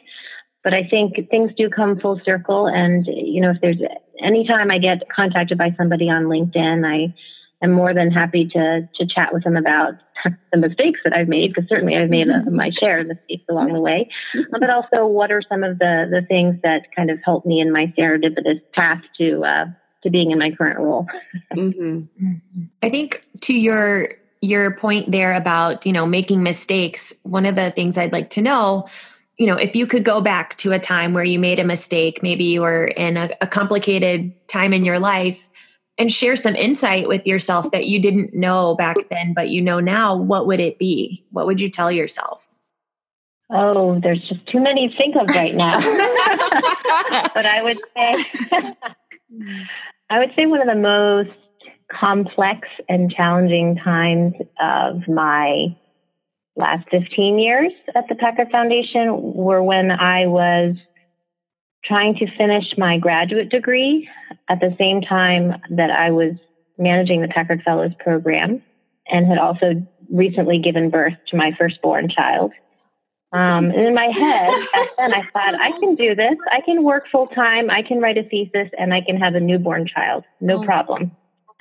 But 0.62 0.74
I 0.74 0.86
think 0.88 1.14
things 1.30 1.52
do 1.56 1.70
come 1.70 1.98
full 1.98 2.20
circle. 2.24 2.66
And, 2.66 3.06
you 3.06 3.40
know, 3.40 3.50
if 3.50 3.60
there's 3.60 3.80
anytime 4.22 4.70
I 4.70 4.78
get 4.78 5.08
contacted 5.08 5.56
by 5.56 5.74
somebody 5.76 6.10
on 6.10 6.24
LinkedIn, 6.24 6.86
I 6.86 7.14
am 7.62 7.72
more 7.72 7.94
than 7.94 8.10
happy 8.10 8.46
to, 8.48 8.88
to 8.94 9.06
chat 9.06 9.32
with 9.32 9.44
them 9.44 9.56
about 9.56 9.94
the 10.52 10.58
mistakes 10.58 11.00
that 11.04 11.14
I've 11.14 11.28
made, 11.28 11.54
because 11.54 11.68
certainly 11.68 11.96
I've 11.96 12.10
made 12.10 12.28
a, 12.28 12.42
my 12.50 12.70
share 12.70 12.98
of 12.98 13.06
mistakes 13.06 13.44
along 13.48 13.72
the 13.72 13.80
way. 13.80 14.10
But 14.50 14.68
also, 14.68 15.06
what 15.06 15.32
are 15.32 15.42
some 15.48 15.64
of 15.64 15.78
the, 15.78 16.06
the 16.10 16.26
things 16.26 16.56
that 16.62 16.94
kind 16.94 17.10
of 17.10 17.18
helped 17.24 17.46
me 17.46 17.60
in 17.60 17.72
my 17.72 17.92
serendipitous 17.98 18.60
path 18.74 19.02
to, 19.18 19.44
uh, 19.44 19.64
to 20.02 20.10
being 20.10 20.30
in 20.30 20.38
my 20.38 20.50
current 20.50 20.78
role. 20.78 21.06
mm-hmm. 21.54 22.02
I 22.82 22.90
think 22.90 23.24
to 23.42 23.54
your 23.54 24.08
your 24.42 24.74
point 24.74 25.10
there 25.10 25.34
about 25.34 25.84
you 25.84 25.92
know 25.92 26.06
making 26.06 26.42
mistakes, 26.42 27.14
one 27.22 27.46
of 27.46 27.54
the 27.54 27.70
things 27.70 27.98
I'd 27.98 28.12
like 28.12 28.30
to 28.30 28.40
know, 28.40 28.88
you 29.40 29.46
know, 29.46 29.56
if 29.56 29.74
you 29.74 29.86
could 29.86 30.04
go 30.04 30.20
back 30.20 30.54
to 30.58 30.72
a 30.72 30.78
time 30.78 31.14
where 31.14 31.24
you 31.24 31.38
made 31.38 31.58
a 31.58 31.64
mistake, 31.64 32.22
maybe 32.22 32.44
you 32.44 32.60
were 32.60 32.88
in 32.88 33.16
a, 33.16 33.30
a 33.40 33.46
complicated 33.46 34.34
time 34.48 34.74
in 34.74 34.84
your 34.84 34.98
life, 34.98 35.48
and 35.96 36.12
share 36.12 36.36
some 36.36 36.54
insight 36.54 37.08
with 37.08 37.26
yourself 37.26 37.70
that 37.70 37.86
you 37.86 37.98
didn't 37.98 38.34
know 38.34 38.74
back 38.74 38.96
then, 39.08 39.32
but 39.32 39.48
you 39.48 39.62
know 39.62 39.80
now, 39.80 40.14
what 40.14 40.46
would 40.46 40.60
it 40.60 40.78
be? 40.78 41.24
What 41.30 41.46
would 41.46 41.58
you 41.58 41.70
tell 41.70 41.90
yourself? 41.90 42.48
Oh, 43.50 43.98
there's 44.02 44.20
just 44.28 44.46
too 44.46 44.60
many 44.60 44.88
to 44.88 44.96
think 44.96 45.16
of 45.16 45.26
right 45.28 45.54
now. 45.54 45.72
but 47.34 47.46
I 47.46 47.62
would 47.62 47.78
say 47.96 48.24
I 50.10 50.18
would 50.18 50.32
say 50.36 50.44
one 50.44 50.60
of 50.60 50.66
the 50.66 50.80
most 50.80 51.30
complex 51.90 52.68
and 52.90 53.10
challenging 53.10 53.76
times 53.76 54.34
of 54.60 55.08
my 55.08 55.74
last 56.60 56.88
15 56.90 57.38
years 57.38 57.72
at 57.94 58.04
the 58.08 58.14
Packard 58.14 58.50
Foundation 58.50 59.34
were 59.34 59.62
when 59.62 59.90
I 59.90 60.26
was 60.26 60.76
trying 61.84 62.14
to 62.16 62.26
finish 62.36 62.64
my 62.76 62.98
graduate 62.98 63.48
degree 63.48 64.08
at 64.48 64.60
the 64.60 64.74
same 64.78 65.00
time 65.00 65.60
that 65.70 65.90
I 65.90 66.10
was 66.10 66.34
managing 66.78 67.22
the 67.22 67.28
Packard 67.28 67.62
Fellows 67.62 67.92
program 67.98 68.62
and 69.08 69.26
had 69.26 69.38
also 69.38 69.86
recently 70.10 70.58
given 70.58 70.90
birth 70.90 71.14
to 71.28 71.36
my 71.36 71.52
firstborn 71.58 72.08
child. 72.08 72.52
Um, 73.32 73.66
and 73.66 73.74
in 73.74 73.94
my 73.94 74.06
head, 74.06 74.50
back 74.72 74.88
then, 74.98 75.14
I 75.14 75.22
thought, 75.32 75.60
I 75.60 75.70
can 75.78 75.94
do 75.94 76.14
this. 76.14 76.36
I 76.50 76.60
can 76.62 76.82
work 76.82 77.04
full 77.10 77.28
time. 77.28 77.70
I 77.70 77.82
can 77.82 78.00
write 78.00 78.18
a 78.18 78.24
thesis 78.24 78.68
and 78.76 78.92
I 78.92 79.00
can 79.02 79.16
have 79.16 79.34
a 79.34 79.40
newborn 79.40 79.86
child. 79.86 80.24
No 80.40 80.58
oh. 80.58 80.64
problem. 80.64 81.12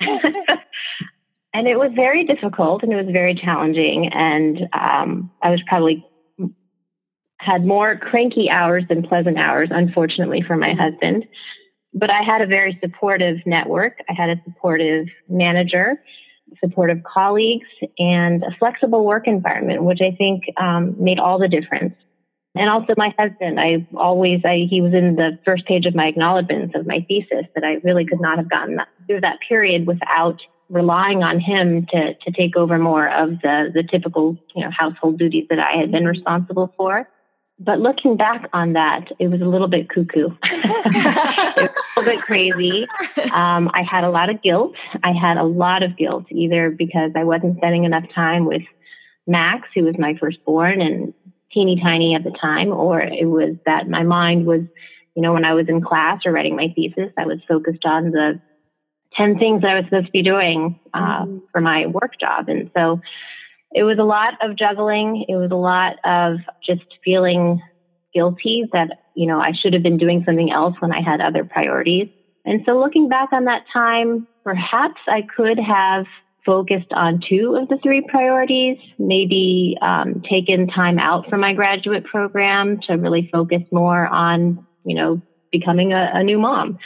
and 1.52 1.66
it 1.66 1.78
was 1.78 1.90
very 1.94 2.24
difficult 2.24 2.82
and 2.82 2.92
it 2.92 2.96
was 2.96 3.12
very 3.12 3.34
challenging. 3.34 4.10
And 4.12 4.68
um, 4.72 5.30
I 5.42 5.50
was 5.50 5.60
probably 5.66 6.04
had 7.38 7.64
more 7.64 7.96
cranky 7.96 8.50
hours 8.50 8.84
than 8.88 9.02
pleasant 9.02 9.38
hours, 9.38 9.68
unfortunately, 9.70 10.42
for 10.46 10.56
my 10.56 10.74
husband. 10.74 11.24
But 11.92 12.10
I 12.10 12.22
had 12.22 12.40
a 12.42 12.46
very 12.46 12.78
supportive 12.82 13.38
network. 13.46 13.94
I 14.08 14.12
had 14.12 14.30
a 14.30 14.40
supportive 14.44 15.06
manager 15.28 15.98
supportive 16.58 17.02
colleagues, 17.04 17.66
and 17.98 18.42
a 18.42 18.54
flexible 18.58 19.04
work 19.04 19.26
environment, 19.26 19.84
which 19.84 20.00
I 20.00 20.14
think 20.16 20.44
um, 20.60 20.96
made 20.98 21.18
all 21.18 21.38
the 21.38 21.48
difference. 21.48 21.94
And 22.56 22.68
also 22.68 22.94
my 22.96 23.14
husband, 23.16 23.60
I 23.60 23.86
always, 23.96 24.40
I, 24.44 24.66
he 24.68 24.80
was 24.80 24.92
in 24.92 25.14
the 25.14 25.38
first 25.44 25.66
page 25.66 25.86
of 25.86 25.94
my 25.94 26.06
acknowledgments 26.06 26.74
of 26.74 26.86
my 26.86 27.04
thesis 27.06 27.46
that 27.54 27.62
I 27.62 27.74
really 27.84 28.04
could 28.04 28.20
not 28.20 28.38
have 28.38 28.50
gotten 28.50 28.78
through 29.06 29.20
that 29.20 29.38
period 29.48 29.86
without 29.86 30.40
relying 30.70 31.22
on 31.22 31.40
him 31.40 31.86
to, 31.86 32.14
to 32.14 32.30
take 32.30 32.56
over 32.56 32.78
more 32.78 33.08
of 33.08 33.40
the, 33.42 33.70
the 33.74 33.82
typical, 33.82 34.38
you 34.54 34.64
know, 34.64 34.70
household 34.70 35.18
duties 35.18 35.46
that 35.50 35.58
I 35.58 35.78
had 35.78 35.90
been 35.92 36.06
responsible 36.06 36.72
for 36.76 37.06
but 37.62 37.78
looking 37.78 38.16
back 38.16 38.48
on 38.54 38.72
that, 38.72 39.12
it 39.18 39.28
was 39.28 39.42
a 39.42 39.44
little 39.44 39.68
bit 39.68 39.90
cuckoo. 39.90 40.30
a 40.42 41.68
little 41.96 42.12
bit 42.12 42.22
crazy. 42.22 42.86
Um, 43.34 43.70
I 43.74 43.82
had 43.88 44.02
a 44.02 44.10
lot 44.10 44.30
of 44.30 44.42
guilt. 44.42 44.74
I 45.04 45.12
had 45.12 45.36
a 45.36 45.44
lot 45.44 45.82
of 45.82 45.96
guilt, 45.96 46.24
either 46.30 46.70
because 46.70 47.12
I 47.14 47.24
wasn't 47.24 47.58
spending 47.58 47.84
enough 47.84 48.04
time 48.14 48.46
with 48.46 48.62
Max, 49.26 49.68
who 49.74 49.84
was 49.84 49.96
my 49.98 50.14
firstborn 50.18 50.80
and 50.80 51.12
teeny 51.52 51.78
tiny 51.82 52.14
at 52.14 52.24
the 52.24 52.30
time, 52.30 52.72
or 52.72 53.02
it 53.02 53.26
was 53.26 53.56
that 53.66 53.90
my 53.90 54.04
mind 54.04 54.46
was, 54.46 54.62
you 55.14 55.20
know, 55.20 55.34
when 55.34 55.44
I 55.44 55.52
was 55.52 55.68
in 55.68 55.82
class 55.82 56.22
or 56.24 56.32
writing 56.32 56.56
my 56.56 56.72
thesis, 56.74 57.12
I 57.18 57.26
was 57.26 57.40
focused 57.46 57.84
on 57.84 58.10
the 58.10 58.40
10 59.16 59.38
things 59.38 59.62
I 59.64 59.74
was 59.74 59.84
supposed 59.84 60.06
to 60.06 60.12
be 60.12 60.22
doing 60.22 60.78
uh, 60.94 61.24
mm-hmm. 61.24 61.38
for 61.52 61.60
my 61.60 61.86
work 61.86 62.18
job. 62.20 62.48
And 62.48 62.70
so 62.76 63.00
it 63.72 63.82
was 63.82 63.98
a 63.98 64.04
lot 64.04 64.34
of 64.42 64.56
juggling. 64.56 65.24
It 65.28 65.36
was 65.36 65.50
a 65.50 65.56
lot 65.56 65.96
of 66.04 66.38
just 66.64 66.84
feeling 67.04 67.60
guilty 68.12 68.64
that, 68.72 69.04
you 69.14 69.26
know, 69.26 69.40
I 69.40 69.52
should 69.52 69.72
have 69.72 69.82
been 69.82 69.98
doing 69.98 70.22
something 70.24 70.50
else 70.50 70.74
when 70.80 70.92
I 70.92 71.00
had 71.00 71.20
other 71.20 71.44
priorities. 71.44 72.08
And 72.44 72.62
so 72.66 72.78
looking 72.78 73.08
back 73.08 73.32
on 73.32 73.44
that 73.44 73.64
time, 73.72 74.26
perhaps 74.44 75.00
I 75.06 75.22
could 75.22 75.58
have 75.58 76.06
focused 76.44 76.92
on 76.92 77.20
two 77.28 77.54
of 77.54 77.68
the 77.68 77.78
three 77.82 78.00
priorities, 78.08 78.78
maybe 78.98 79.76
um, 79.82 80.22
taken 80.28 80.66
time 80.66 80.98
out 80.98 81.28
from 81.28 81.40
my 81.40 81.52
graduate 81.52 82.04
program 82.04 82.80
to 82.86 82.94
really 82.94 83.28
focus 83.30 83.62
more 83.70 84.06
on, 84.06 84.66
you 84.84 84.94
know, 84.94 85.20
becoming 85.52 85.92
a, 85.92 86.10
a 86.14 86.24
new 86.24 86.38
mom. 86.38 86.78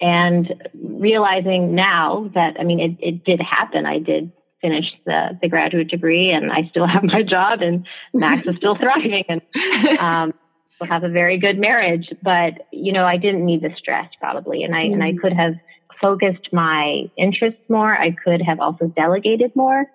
And 0.00 0.68
realizing 0.74 1.74
now 1.74 2.30
that, 2.34 2.56
I 2.60 2.64
mean, 2.64 2.80
it, 2.80 2.96
it 3.00 3.24
did 3.24 3.40
happen. 3.40 3.86
I 3.86 3.98
did 3.98 4.30
finish 4.60 4.84
the, 5.04 5.38
the 5.40 5.48
graduate 5.48 5.88
degree 5.88 6.30
and 6.30 6.52
I 6.52 6.68
still 6.70 6.86
have 6.86 7.02
my 7.02 7.22
job 7.22 7.62
and 7.62 7.86
Max 8.14 8.46
is 8.46 8.56
still 8.56 8.74
thriving 8.74 9.24
and 9.28 9.40
um, 9.98 10.34
we'll 10.80 10.90
have 10.90 11.04
a 11.04 11.08
very 11.08 11.38
good 11.38 11.58
marriage. 11.58 12.08
But, 12.22 12.66
you 12.72 12.92
know, 12.92 13.04
I 13.04 13.16
didn't 13.16 13.44
need 13.44 13.62
the 13.62 13.70
stress 13.76 14.08
probably. 14.20 14.62
And 14.62 14.74
I, 14.74 14.84
mm 14.84 14.92
and 14.94 15.02
I 15.02 15.12
could 15.20 15.32
have 15.32 15.54
focused 16.00 16.48
my 16.52 17.04
interests 17.16 17.60
more. 17.70 17.96
I 17.96 18.10
could 18.10 18.42
have 18.42 18.60
also 18.60 18.86
delegated 18.88 19.54
more. 19.56 19.86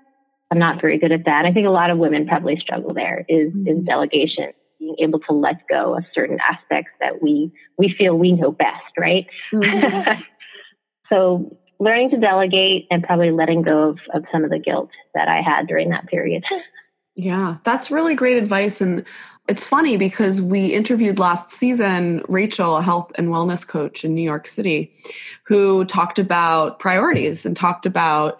I'm 0.52 0.60
not 0.60 0.82
very 0.82 0.98
good 0.98 1.12
at 1.12 1.26
that. 1.26 1.46
I 1.46 1.54
think 1.54 1.68
a 1.68 1.72
lot 1.72 1.92
of 1.92 1.98
women 1.98 2.28
probably 2.28 2.58
struggle 2.60 2.94
there 2.94 3.24
is, 3.30 3.54
mm 3.54 3.68
is 3.68 3.86
delegation 3.86 4.52
being 4.82 4.96
able 5.00 5.20
to 5.20 5.34
let 5.34 5.68
go 5.70 5.96
of 5.96 6.04
certain 6.14 6.40
aspects 6.42 6.92
that 7.00 7.22
we 7.22 7.54
we 7.78 7.96
feel 7.98 8.18
we 8.18 8.34
know 8.34 8.52
best, 8.52 8.98
right? 8.98 9.28
Mm-hmm. 9.54 10.22
so 11.10 11.58
learning 11.80 12.10
to 12.10 12.18
delegate 12.18 12.88
and 12.92 13.04
probably 13.04 13.32
letting 13.32 13.62
go 13.62 13.90
of, 13.90 14.00
of 14.14 14.26
some 14.32 14.44
of 14.44 14.50
the 14.50 14.60
guilt 14.60 14.90
that 15.14 15.28
I 15.28 15.42
had 15.42 15.68
during 15.68 15.90
that 15.92 16.08
period. 16.08 16.44
Yeah, 17.18 17.58
that's 17.66 17.92
really 17.92 18.16
great 18.16 18.38
advice. 18.38 18.80
And 18.80 19.04
it's 19.50 19.68
funny 19.68 19.98
because 19.98 20.42
we 20.42 20.74
interviewed 20.74 21.20
last 21.20 21.50
season 21.50 22.24
Rachel, 22.30 22.78
a 22.78 22.82
health 22.82 23.12
and 23.16 23.28
wellness 23.28 23.68
coach 23.68 24.06
in 24.06 24.16
New 24.16 24.22
York 24.22 24.48
City, 24.48 24.94
who 25.44 25.84
talked 25.84 26.20
about 26.20 26.80
priorities 26.80 27.46
and 27.46 27.56
talked 27.56 27.86
about 27.86 28.40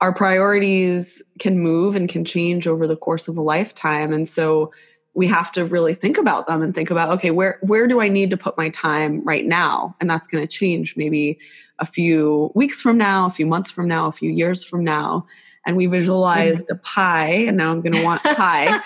our 0.00 0.14
priorities 0.14 1.20
can 1.40 1.58
move 1.58 1.96
and 1.96 2.08
can 2.08 2.24
change 2.24 2.68
over 2.68 2.86
the 2.86 2.96
course 2.96 3.26
of 3.26 3.36
a 3.36 3.42
lifetime. 3.42 4.12
And 4.12 4.28
so 4.28 4.72
we 5.14 5.26
have 5.26 5.52
to 5.52 5.64
really 5.64 5.94
think 5.94 6.16
about 6.16 6.46
them 6.46 6.62
and 6.62 6.74
think 6.74 6.90
about 6.90 7.10
okay 7.10 7.30
where 7.30 7.58
where 7.62 7.86
do 7.86 8.00
i 8.00 8.08
need 8.08 8.30
to 8.30 8.36
put 8.36 8.56
my 8.56 8.70
time 8.70 9.22
right 9.24 9.46
now 9.46 9.94
and 10.00 10.08
that's 10.08 10.26
going 10.26 10.42
to 10.42 10.48
change 10.48 10.96
maybe 10.96 11.38
a 11.82 11.84
few 11.84 12.52
weeks 12.54 12.80
from 12.80 12.96
now, 12.96 13.26
a 13.26 13.30
few 13.30 13.44
months 13.44 13.70
from 13.70 13.88
now, 13.88 14.06
a 14.06 14.12
few 14.12 14.30
years 14.30 14.62
from 14.62 14.84
now. 14.84 15.26
And 15.66 15.76
we 15.76 15.86
visualized 15.86 16.70
a 16.70 16.76
pie, 16.76 17.30
and 17.30 17.56
now 17.56 17.72
I'm 17.72 17.82
going 17.82 17.92
to 17.94 18.04
want 18.04 18.22
pie. 18.24 18.80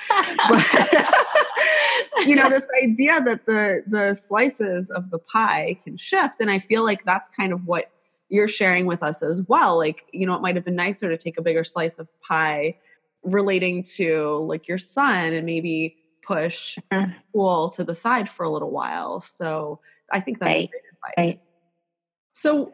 but, 0.49 2.27
you 2.27 2.37
know, 2.37 2.49
this 2.49 2.67
idea 2.83 3.21
that 3.23 3.47
the 3.47 3.83
the 3.87 4.15
slices 4.15 4.91
of 4.91 5.11
the 5.11 5.19
pie 5.19 5.79
can 5.85 5.97
shift, 5.97 6.41
and 6.41 6.51
I 6.51 6.59
feel 6.59 6.85
like 6.85 7.05
that's 7.05 7.31
kind 7.31 7.53
of 7.53 7.67
what 7.67 7.91
you're 8.29 8.49
sharing 8.49 8.87
with 8.87 9.03
us 9.03 9.23
as 9.23 9.43
well. 9.49 9.77
Like, 9.77 10.07
you 10.13 10.27
know, 10.27 10.35
it 10.35 10.43
might 10.43 10.55
have 10.55 10.65
been 10.65 10.77
nicer 10.77 11.09
to 11.09 11.17
take 11.17 11.39
a 11.39 11.43
bigger 11.43 11.65
slice 11.65 11.99
of 11.99 12.09
pie 12.21 12.77
relating 13.23 13.83
to 13.83 14.45
like 14.47 14.69
your 14.69 14.79
son 14.79 15.33
and 15.33 15.47
maybe 15.47 15.97
push 16.27 16.79
mm-hmm. 16.93 17.13
school 17.31 17.71
to 17.71 17.85
the 17.85 17.95
side 17.95 18.29
for 18.29 18.45
a 18.45 18.51
little 18.51 18.71
while. 18.71 19.21
So 19.21 19.81
I 20.11 20.21
think 20.21 20.39
that's 20.41 20.59
right. 20.59 20.71
great 20.71 20.83
advice. 20.93 21.37
Right. 21.37 21.41
So 22.33 22.73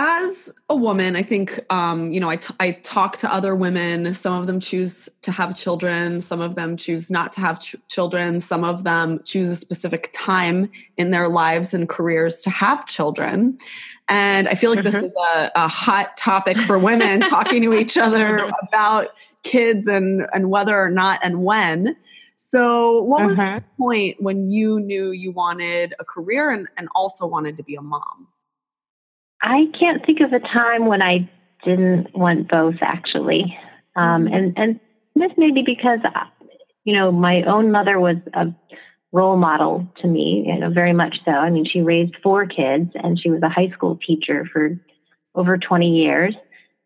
as 0.00 0.52
a 0.68 0.76
woman, 0.76 1.16
I 1.16 1.24
think, 1.24 1.58
um, 1.70 2.12
you 2.12 2.20
know, 2.20 2.30
I, 2.30 2.36
t- 2.36 2.54
I 2.60 2.70
talk 2.70 3.16
to 3.18 3.32
other 3.32 3.56
women. 3.56 4.14
Some 4.14 4.40
of 4.40 4.46
them 4.46 4.60
choose 4.60 5.08
to 5.22 5.32
have 5.32 5.58
children. 5.58 6.20
Some 6.20 6.40
of 6.40 6.54
them 6.54 6.76
choose 6.76 7.10
not 7.10 7.32
to 7.32 7.40
have 7.40 7.58
ch- 7.58 7.74
children. 7.88 8.38
Some 8.38 8.62
of 8.62 8.84
them 8.84 9.18
choose 9.24 9.50
a 9.50 9.56
specific 9.56 10.10
time 10.14 10.70
in 10.96 11.10
their 11.10 11.28
lives 11.28 11.74
and 11.74 11.88
careers 11.88 12.42
to 12.42 12.50
have 12.50 12.86
children. 12.86 13.58
And 14.08 14.48
I 14.48 14.54
feel 14.54 14.70
like 14.70 14.84
mm-hmm. 14.84 15.00
this 15.00 15.02
is 15.02 15.16
a, 15.34 15.50
a, 15.56 15.68
hot 15.68 16.16
topic 16.16 16.56
for 16.58 16.78
women 16.78 17.20
talking 17.20 17.60
to 17.62 17.74
each 17.74 17.96
other 17.96 18.38
about 18.68 19.08
kids 19.42 19.88
and, 19.88 20.26
and 20.32 20.48
whether 20.48 20.78
or 20.78 20.90
not 20.90 21.18
and 21.24 21.42
when. 21.42 21.96
So, 22.40 23.02
what 23.02 23.24
was 23.24 23.36
mm-hmm. 23.36 23.56
the 23.56 23.64
point 23.76 24.22
when 24.22 24.46
you 24.46 24.78
knew 24.78 25.10
you 25.10 25.32
wanted 25.32 25.92
a 25.98 26.04
career 26.04 26.52
and, 26.52 26.68
and 26.76 26.88
also 26.94 27.26
wanted 27.26 27.56
to 27.56 27.64
be 27.64 27.74
a 27.74 27.82
mom? 27.82 28.28
I 29.42 29.66
can't 29.76 30.06
think 30.06 30.20
of 30.20 30.32
a 30.32 30.38
time 30.38 30.86
when 30.86 31.02
I 31.02 31.28
didn't 31.64 32.16
want 32.16 32.48
both, 32.48 32.76
actually. 32.80 33.58
Um, 33.96 34.26
mm-hmm. 34.26 34.34
and, 34.34 34.52
and 34.56 34.80
this 35.16 35.32
may 35.36 35.50
be 35.50 35.64
because, 35.66 35.98
uh, 36.04 36.26
you 36.84 36.94
know, 36.94 37.10
my 37.10 37.42
own 37.42 37.72
mother 37.72 37.98
was 37.98 38.18
a 38.34 38.46
role 39.10 39.36
model 39.36 39.92
to 40.02 40.06
me, 40.06 40.44
you 40.46 40.60
know, 40.60 40.70
very 40.70 40.92
much 40.92 41.16
so. 41.24 41.32
I 41.32 41.50
mean, 41.50 41.64
she 41.68 41.80
raised 41.80 42.14
four 42.22 42.46
kids 42.46 42.92
and 42.94 43.18
she 43.20 43.30
was 43.30 43.42
a 43.42 43.48
high 43.48 43.70
school 43.74 43.98
teacher 44.06 44.46
for 44.52 44.78
over 45.34 45.58
20 45.58 45.88
years. 45.88 46.36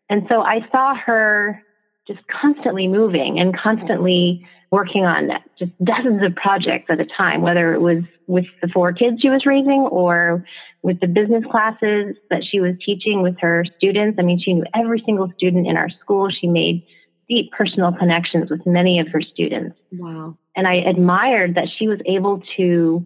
And 0.09 0.23
so 0.27 0.41
I 0.41 0.67
saw 0.71 0.95
her 0.95 1.61
just 2.07 2.19
constantly 2.27 2.87
moving 2.87 3.39
and 3.39 3.57
constantly 3.57 4.45
working 4.71 5.05
on 5.05 5.29
just 5.57 5.71
dozens 5.83 6.23
of 6.23 6.35
projects 6.35 6.85
at 6.89 6.99
a 6.99 7.05
time, 7.05 7.41
whether 7.41 7.73
it 7.73 7.79
was 7.79 8.03
with 8.27 8.45
the 8.61 8.67
four 8.67 8.91
kids 8.91 9.21
she 9.21 9.29
was 9.29 9.45
raising 9.45 9.81
or 9.91 10.43
with 10.81 10.99
the 10.99 11.07
business 11.07 11.43
classes 11.49 12.15
that 12.29 12.43
she 12.43 12.59
was 12.59 12.73
teaching 12.83 13.21
with 13.21 13.35
her 13.39 13.65
students. 13.77 14.17
I 14.19 14.23
mean, 14.23 14.39
she 14.43 14.53
knew 14.53 14.65
every 14.73 15.01
single 15.05 15.31
student 15.37 15.67
in 15.67 15.77
our 15.77 15.89
school. 16.01 16.29
She 16.29 16.47
made 16.47 16.83
deep 17.29 17.51
personal 17.51 17.93
connections 17.93 18.49
with 18.49 18.65
many 18.65 18.99
of 18.99 19.07
her 19.09 19.21
students. 19.21 19.77
Wow. 19.91 20.37
And 20.55 20.67
I 20.67 20.75
admired 20.75 21.55
that 21.55 21.67
she 21.77 21.87
was 21.87 21.99
able 22.05 22.41
to 22.57 23.05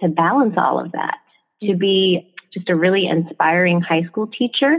to 0.00 0.08
balance 0.08 0.54
all 0.56 0.80
of 0.80 0.92
that, 0.92 1.18
to 1.62 1.76
be 1.76 2.34
just 2.52 2.68
a 2.68 2.76
really 2.76 3.06
inspiring 3.06 3.80
high 3.80 4.02
school 4.04 4.26
teacher 4.26 4.78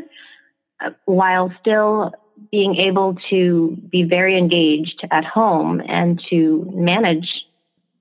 uh, 0.84 0.90
while 1.06 1.54
still 1.62 2.14
being 2.52 2.76
able 2.76 3.16
to 3.30 3.78
be 3.92 4.04
very 4.04 4.38
engaged 4.38 5.06
at 5.12 5.26
home 5.26 5.82
and 5.88 6.22
to 6.30 6.70
manage 6.74 7.28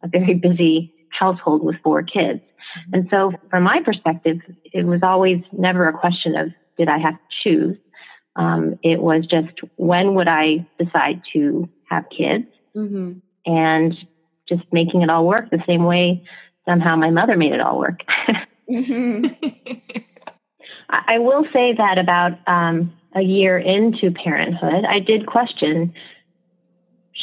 a 0.02 0.08
very 0.08 0.34
busy 0.34 0.92
household 1.10 1.64
with 1.64 1.76
four 1.82 2.02
kids. 2.02 2.40
And 2.92 3.06
so, 3.10 3.32
from 3.50 3.64
my 3.64 3.80
perspective, 3.84 4.38
it 4.64 4.84
was 4.84 5.00
always 5.02 5.42
never 5.52 5.88
a 5.88 5.92
question 5.92 6.36
of 6.36 6.48
did 6.78 6.88
I 6.88 6.98
have 6.98 7.14
to 7.14 7.20
choose. 7.42 7.76
Um, 8.36 8.78
it 8.82 9.02
was 9.02 9.26
just 9.26 9.52
when 9.76 10.14
would 10.14 10.28
I 10.28 10.66
decide 10.78 11.20
to 11.34 11.68
have 11.90 12.04
kids 12.16 12.46
mm-hmm. 12.74 13.18
and 13.44 13.94
just 14.48 14.62
making 14.72 15.02
it 15.02 15.10
all 15.10 15.26
work 15.26 15.50
the 15.50 15.62
same 15.66 15.84
way 15.84 16.24
somehow 16.66 16.96
my 16.96 17.10
mother 17.10 17.36
made 17.36 17.52
it 17.52 17.60
all 17.60 17.78
work. 17.78 18.00
mm-hmm. 18.70 19.26
I, 20.88 21.14
I 21.14 21.18
will 21.18 21.44
say 21.52 21.74
that 21.74 21.98
about 21.98 22.38
um, 22.46 22.92
a 23.14 23.20
year 23.20 23.58
into 23.58 24.10
parenthood, 24.10 24.84
I 24.84 25.00
did 25.00 25.26
question 25.26 25.92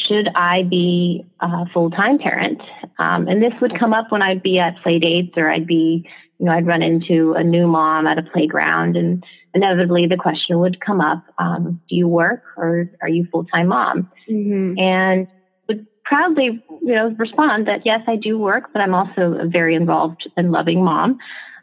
should 0.07 0.29
I 0.35 0.63
be 0.63 1.25
a 1.39 1.65
full 1.73 1.89
time 1.89 2.17
parent? 2.19 2.61
Um, 2.97 3.27
and 3.27 3.41
this 3.41 3.53
would 3.61 3.77
come 3.79 3.93
up 3.93 4.11
when 4.11 4.21
I'd 4.21 4.43
be 4.43 4.59
at 4.59 4.81
play 4.81 4.99
dates 4.99 5.33
or 5.37 5.49
I'd 5.49 5.67
be, 5.67 6.07
you 6.37 6.45
know, 6.45 6.51
I'd 6.51 6.67
run 6.67 6.81
into 6.81 7.33
a 7.33 7.43
new 7.43 7.67
mom 7.67 8.07
at 8.07 8.17
a 8.17 8.23
playground 8.23 8.95
and 8.97 9.23
inevitably 9.53 10.07
the 10.07 10.17
question 10.17 10.59
would 10.59 10.79
come 10.79 11.01
up 11.01 11.23
um, 11.37 11.81
do 11.89 11.95
you 11.95 12.07
work 12.07 12.43
or 12.55 12.89
are 13.01 13.09
you 13.09 13.27
full 13.31 13.45
time 13.45 13.67
mom? 13.67 14.09
Mm-hmm. 14.29 14.79
And 14.79 15.27
would 15.67 15.85
proudly, 16.03 16.63
you 16.81 16.95
know, 16.95 17.15
respond 17.17 17.67
that 17.67 17.81
yes, 17.85 18.01
I 18.07 18.15
do 18.15 18.37
work, 18.37 18.65
but 18.73 18.81
I'm 18.81 18.93
also 18.93 19.37
a 19.39 19.47
very 19.47 19.75
involved 19.75 20.29
and 20.37 20.51
loving 20.51 20.83
mom. 20.83 21.19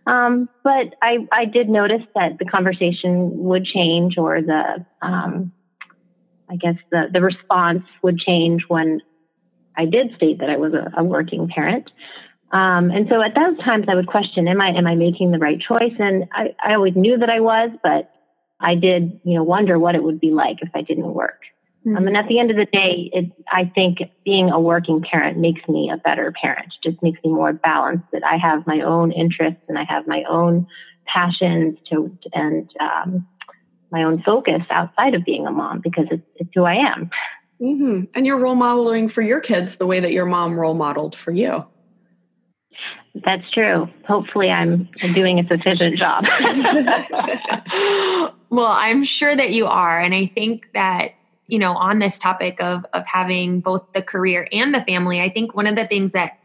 Um, 0.06 0.48
but 0.62 0.94
I, 1.02 1.26
I 1.32 1.46
did 1.46 1.68
notice 1.68 2.02
that 2.14 2.38
the 2.38 2.44
conversation 2.44 3.30
would 3.44 3.64
change 3.64 4.16
or 4.18 4.40
the, 4.40 4.86
um, 5.02 5.52
I 6.48 6.56
guess 6.56 6.76
the, 6.92 7.06
the 7.12 7.20
response 7.20 7.82
would 8.02 8.18
change 8.18 8.62
when 8.68 9.00
I 9.76 9.84
did 9.84 10.14
state 10.16 10.38
that 10.38 10.50
I 10.50 10.56
was 10.56 10.74
a, 10.74 10.92
a 10.96 11.04
working 11.04 11.48
parent. 11.48 11.90
Um, 12.52 12.90
and 12.92 13.08
so 13.10 13.20
at 13.20 13.34
those 13.34 13.58
times 13.64 13.86
I 13.88 13.96
would 13.96 14.06
question, 14.06 14.46
am 14.46 14.60
I, 14.60 14.68
am 14.68 14.86
I 14.86 14.94
making 14.94 15.32
the 15.32 15.38
right 15.38 15.60
choice? 15.60 15.94
And 15.98 16.28
I, 16.32 16.54
I 16.64 16.74
always 16.74 16.94
knew 16.94 17.18
that 17.18 17.28
I 17.28 17.40
was, 17.40 17.70
but 17.82 18.10
I 18.60 18.76
did, 18.76 19.20
you 19.24 19.34
know, 19.34 19.42
wonder 19.42 19.78
what 19.78 19.96
it 19.96 20.02
would 20.02 20.20
be 20.20 20.30
like 20.30 20.58
if 20.62 20.70
I 20.74 20.82
didn't 20.82 21.12
work. 21.12 21.42
Mm-hmm. 21.86 21.96
Um, 21.96 22.08
and 22.08 22.16
at 22.16 22.26
the 22.26 22.40
end 22.40 22.50
of 22.50 22.56
the 22.56 22.66
day, 22.66 23.10
it, 23.12 23.32
I 23.50 23.70
think 23.72 23.98
being 24.24 24.50
a 24.50 24.58
working 24.58 25.02
parent 25.02 25.38
makes 25.38 25.66
me 25.68 25.90
a 25.92 25.96
better 25.96 26.32
parent, 26.40 26.74
just 26.82 27.00
makes 27.02 27.20
me 27.24 27.30
more 27.30 27.52
balanced, 27.52 28.06
that 28.12 28.24
I 28.24 28.36
have 28.36 28.66
my 28.66 28.80
own 28.80 29.12
interests 29.12 29.62
and 29.68 29.78
I 29.78 29.84
have 29.84 30.06
my 30.08 30.24
own 30.28 30.66
passions 31.06 31.78
to, 31.90 32.16
and 32.32 32.68
um, 32.80 33.26
my 33.92 34.02
own 34.02 34.20
focus 34.22 34.62
outside 34.70 35.14
of 35.14 35.24
being 35.24 35.46
a 35.46 35.52
mom 35.52 35.80
because 35.80 36.06
it's, 36.10 36.26
it's 36.36 36.50
who 36.54 36.64
I 36.64 36.74
am. 36.74 37.10
Mm-hmm. 37.60 38.04
And 38.14 38.26
you're 38.26 38.38
role 38.38 38.56
modeling 38.56 39.08
for 39.08 39.22
your 39.22 39.40
kids 39.40 39.76
the 39.76 39.86
way 39.86 40.00
that 40.00 40.12
your 40.12 40.26
mom 40.26 40.58
role 40.58 40.74
modeled 40.74 41.14
for 41.14 41.30
you. 41.30 41.64
That's 43.24 43.48
true. 43.52 43.88
Hopefully, 44.06 44.50
I'm 44.50 44.88
doing 45.14 45.38
a 45.38 45.46
sufficient 45.48 45.96
job. 45.96 46.24
well, 48.50 48.72
I'm 48.72 49.04
sure 49.04 49.34
that 49.34 49.52
you 49.52 49.66
are. 49.66 49.98
And 49.98 50.14
I 50.14 50.26
think 50.26 50.68
that 50.74 51.15
you 51.48 51.58
know, 51.58 51.76
on 51.76 51.98
this 51.98 52.18
topic 52.18 52.60
of 52.60 52.84
of 52.92 53.06
having 53.06 53.60
both 53.60 53.92
the 53.92 54.02
career 54.02 54.48
and 54.52 54.74
the 54.74 54.82
family, 54.82 55.20
I 55.20 55.28
think 55.28 55.54
one 55.54 55.66
of 55.66 55.76
the 55.76 55.86
things 55.86 56.12
that 56.12 56.38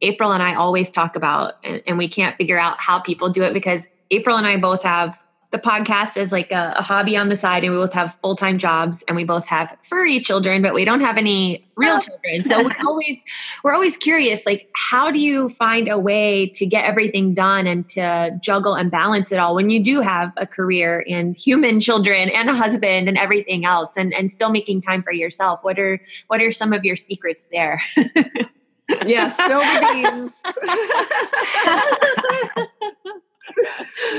April 0.00 0.32
and 0.32 0.42
I 0.42 0.54
always 0.54 0.90
talk 0.90 1.16
about, 1.16 1.54
and, 1.64 1.82
and 1.86 1.98
we 1.98 2.08
can't 2.08 2.36
figure 2.36 2.58
out 2.58 2.80
how 2.80 2.98
people 3.00 3.28
do 3.28 3.42
it 3.42 3.52
because 3.52 3.86
April 4.10 4.36
and 4.36 4.46
I 4.46 4.56
both 4.56 4.82
have 4.82 5.18
the 5.50 5.58
podcast 5.58 6.16
as 6.18 6.30
like 6.30 6.52
a, 6.52 6.74
a, 6.76 6.82
hobby 6.82 7.16
on 7.16 7.30
the 7.30 7.36
side 7.36 7.64
and 7.64 7.72
we 7.72 7.78
both 7.78 7.94
have 7.94 8.14
full-time 8.20 8.58
jobs 8.58 9.02
and 9.08 9.16
we 9.16 9.24
both 9.24 9.46
have 9.46 9.76
furry 9.82 10.20
children 10.20 10.60
but 10.60 10.74
we 10.74 10.84
don't 10.84 11.00
have 11.00 11.16
any 11.16 11.66
real 11.74 11.96
oh. 11.96 12.00
children. 12.00 12.44
So 12.44 12.62
we're 12.62 12.76
always 12.86 13.24
we're 13.64 13.72
always 13.72 13.96
curious 13.96 14.44
like 14.44 14.68
how 14.74 15.10
do 15.10 15.18
you 15.18 15.48
find 15.48 15.88
a 15.88 15.98
way 15.98 16.48
to 16.54 16.66
get 16.66 16.84
everything 16.84 17.32
done 17.32 17.66
and 17.66 17.88
to 17.90 18.36
juggle 18.42 18.74
and 18.74 18.90
balance 18.90 19.32
it 19.32 19.38
all 19.38 19.54
when 19.54 19.70
you 19.70 19.82
do 19.82 20.02
have 20.02 20.32
a 20.36 20.46
career 20.46 21.04
and 21.08 21.34
human 21.36 21.80
children 21.80 22.28
and 22.28 22.50
a 22.50 22.54
husband 22.54 23.08
and 23.08 23.16
everything 23.16 23.64
else 23.64 23.96
and 23.96 24.12
and 24.12 24.30
still 24.30 24.50
making 24.50 24.82
time 24.82 25.02
for 25.02 25.12
yourself? 25.12 25.64
What 25.64 25.78
are 25.78 25.98
what 26.26 26.42
are 26.42 26.52
some 26.52 26.74
of 26.74 26.84
your 26.84 26.96
secrets 26.96 27.48
there? 27.50 27.80
Yeah 29.04 29.28
spill 29.28 29.60
the 29.60 29.80
beans 29.92 30.32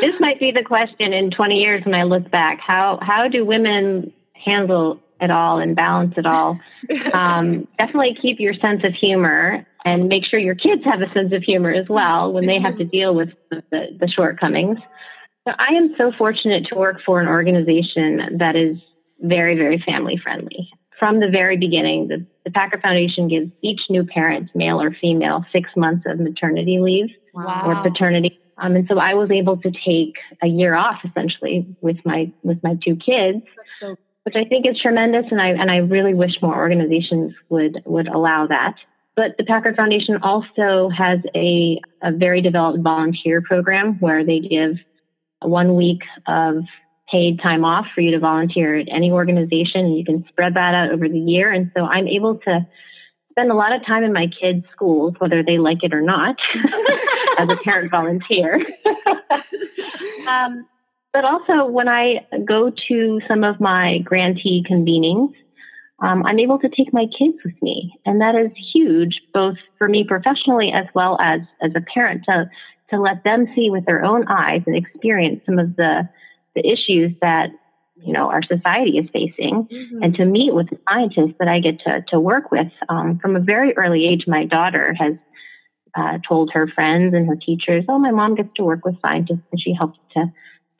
this 0.02 0.20
might 0.20 0.40
be 0.40 0.52
the 0.52 0.64
question 0.64 1.14
in 1.14 1.32
20 1.32 1.56
years 1.56 1.86
when 1.86 1.96
I 1.96 2.04
look 2.04 2.30
back. 2.32 2.60
How 2.60 3.00
how 3.02 3.28
do 3.28 3.46
women 3.46 4.14
handle 4.34 5.00
it 5.22 5.32
all 5.32 5.60
and 5.60 5.76
balance 5.76 6.14
it 6.18 6.26
all? 6.26 6.60
Um, 7.14 7.68
definitely 7.78 8.18
keep 8.20 8.40
your 8.40 8.54
sense 8.56 8.84
of 8.84 8.94
humor 8.94 9.66
and 9.86 10.08
make 10.08 10.26
sure 10.26 10.40
your 10.40 10.56
kids 10.56 10.84
have 10.86 11.02
a 11.02 11.12
sense 11.14 11.34
of 11.34 11.44
humor 11.44 11.72
as 11.72 11.88
well 11.88 12.32
when 12.32 12.46
they 12.46 12.60
have 12.60 12.78
to 12.78 12.84
deal 12.98 13.14
with 13.14 13.30
the, 13.52 13.62
the 13.72 14.08
shortcomings. 14.08 14.80
So 15.48 15.54
I 15.58 15.74
am 15.76 15.96
so 15.98 16.12
fortunate 16.18 16.68
to 16.68 16.76
work 16.76 16.98
for 17.06 17.22
an 17.22 17.28
organization 17.28 18.38
that 18.40 18.56
is 18.56 18.78
very, 19.20 19.56
very 19.56 19.84
family 19.86 20.18
friendly. 20.22 20.70
From 20.98 21.20
the 21.20 21.30
very 21.30 21.58
beginning, 21.58 22.08
the, 22.08 22.26
the 22.44 22.52
Packard 22.52 22.82
Foundation 22.82 23.28
gives 23.30 23.52
each 23.62 23.82
new 23.90 24.04
parent, 24.04 24.50
male 24.54 24.82
or 24.82 24.96
female, 25.00 25.46
six 25.52 25.70
months 25.76 26.06
of 26.06 26.20
maternity 26.20 26.80
leave 26.80 27.10
wow. 27.34 27.64
or 27.66 27.76
paternity 27.82 28.38
um, 28.60 28.76
and 28.76 28.88
so 28.90 29.00
I 29.00 29.14
was 29.14 29.32
able 29.32 29.58
to 29.58 29.72
take 29.72 30.16
a 30.44 30.48
year 30.48 30.76
off 30.76 31.00
essentially 31.04 31.68
with 31.82 31.98
my 32.06 32.32
with 32.44 32.62
my 32.64 32.78
two 32.84 32.96
kids, 32.96 33.44
so- 33.80 33.96
which 34.24 34.36
I 34.36 34.44
think 34.46 34.66
is 34.68 34.80
tremendous. 34.82 35.26
And 35.32 35.42
I 35.42 35.50
and 35.50 35.72
I 35.72 35.78
really 35.78 36.14
wish 36.14 36.34
more 36.42 36.56
organizations 36.56 37.34
would 37.50 37.82
would 37.86 38.08
allow 38.08 38.48
that. 38.48 38.76
But 39.16 39.36
the 39.38 39.44
Packard 39.44 39.76
Foundation 39.76 40.18
also 40.24 40.90
has 40.98 41.20
a, 41.36 41.82
a 42.02 42.10
very 42.14 42.42
developed 42.42 42.82
volunteer 42.82 43.42
program 43.42 44.00
where 44.00 44.26
they 44.26 44.40
give 44.40 44.78
one 45.42 45.76
week 45.76 46.00
of 46.26 46.64
paid 47.12 47.42
time 47.42 47.66
off 47.66 47.86
for 47.94 48.00
you 48.00 48.12
to 48.12 48.20
volunteer 48.20 48.78
at 48.78 48.88
any 48.90 49.12
organization 49.12 49.82
and 49.82 49.98
you 49.98 50.06
can 50.06 50.24
spread 50.30 50.54
that 50.54 50.74
out 50.74 50.92
over 50.92 51.10
the 51.10 51.20
year. 51.20 51.52
And 51.52 51.70
so 51.76 51.84
I'm 51.84 52.08
able 52.08 52.38
to 52.46 52.66
spend 53.32 53.52
a 53.52 53.56
lot 53.56 53.74
of 53.74 53.86
time 53.86 54.04
in 54.04 54.14
my 54.14 54.28
kids' 54.28 54.66
schools, 54.72 55.16
whether 55.18 55.44
they 55.44 55.58
like 55.58 55.84
it 55.84 55.94
or 55.94 56.02
not, 56.02 56.38
as 57.40 57.50
a 57.50 57.56
parent 57.64 57.90
volunteer. 57.92 58.56
um, 60.28 60.66
but 61.14 61.26
also, 61.26 61.66
when 61.66 61.88
I 61.88 62.28
go 62.46 62.72
to 62.88 63.22
some 63.28 63.44
of 63.44 63.60
my 63.60 64.00
grantee 64.00 64.64
convenings, 64.70 65.34
um, 66.02 66.26
I'm 66.26 66.40
able 66.40 66.60
to 66.60 66.70
take 66.70 66.94
my 66.94 67.06
kids 67.18 67.38
with 67.44 67.60
me. 67.62 67.94
And 68.06 68.22
that 68.22 68.36
is 68.36 68.52
huge, 68.74 69.20
both 69.34 69.58
for 69.78 69.90
me 69.90 70.06
professionally 70.08 70.72
as 70.74 70.86
well 70.94 71.18
as 71.20 71.42
as 71.62 71.72
a 71.76 71.82
parent 71.82 72.24
to, 72.26 72.50
to 72.92 73.00
let 73.00 73.24
them 73.24 73.48
see 73.56 73.70
with 73.70 73.86
their 73.86 74.04
own 74.06 74.28
eyes 74.28 74.62
and 74.68 74.76
experience 74.76 75.42
some 75.46 75.60
of 75.60 75.76
the, 75.76 76.08
the 76.56 76.62
issues 76.62 77.12
that, 77.22 77.50
you 78.04 78.14
know, 78.14 78.30
our 78.30 78.44
society 78.44 78.98
is 78.98 79.10
facing 79.12 79.68
mm-hmm. 79.72 80.04
and 80.04 80.16
to 80.16 80.26
meet 80.26 80.54
with 80.54 80.70
the 80.70 80.80
scientists 80.88 81.36
that 81.40 81.48
I 81.48 81.60
get 81.60 81.80
to, 81.82 82.04
to 82.10 82.20
work 82.20 82.52
with. 82.52 82.72
Um, 82.88 83.20
from 83.20 83.36
a 83.36 83.40
very 83.40 83.76
early 83.76 84.08
age, 84.08 84.26
my 84.28 84.46
daughter 84.46 84.94
has 84.98 85.16
uh, 85.96 86.18
told 86.28 86.52
her 86.54 86.68
friends 86.68 87.14
and 87.14 87.28
her 87.28 87.36
teachers, 87.36 87.86
oh, 87.90 88.00
my 88.00 88.12
mom 88.12 88.36
gets 88.36 88.50
to 88.56 88.64
work 88.64 88.86
with 88.86 88.96
scientists 89.02 89.46
and 89.52 89.62
she 89.62 89.74
helps 89.74 90.00
to 90.14 90.26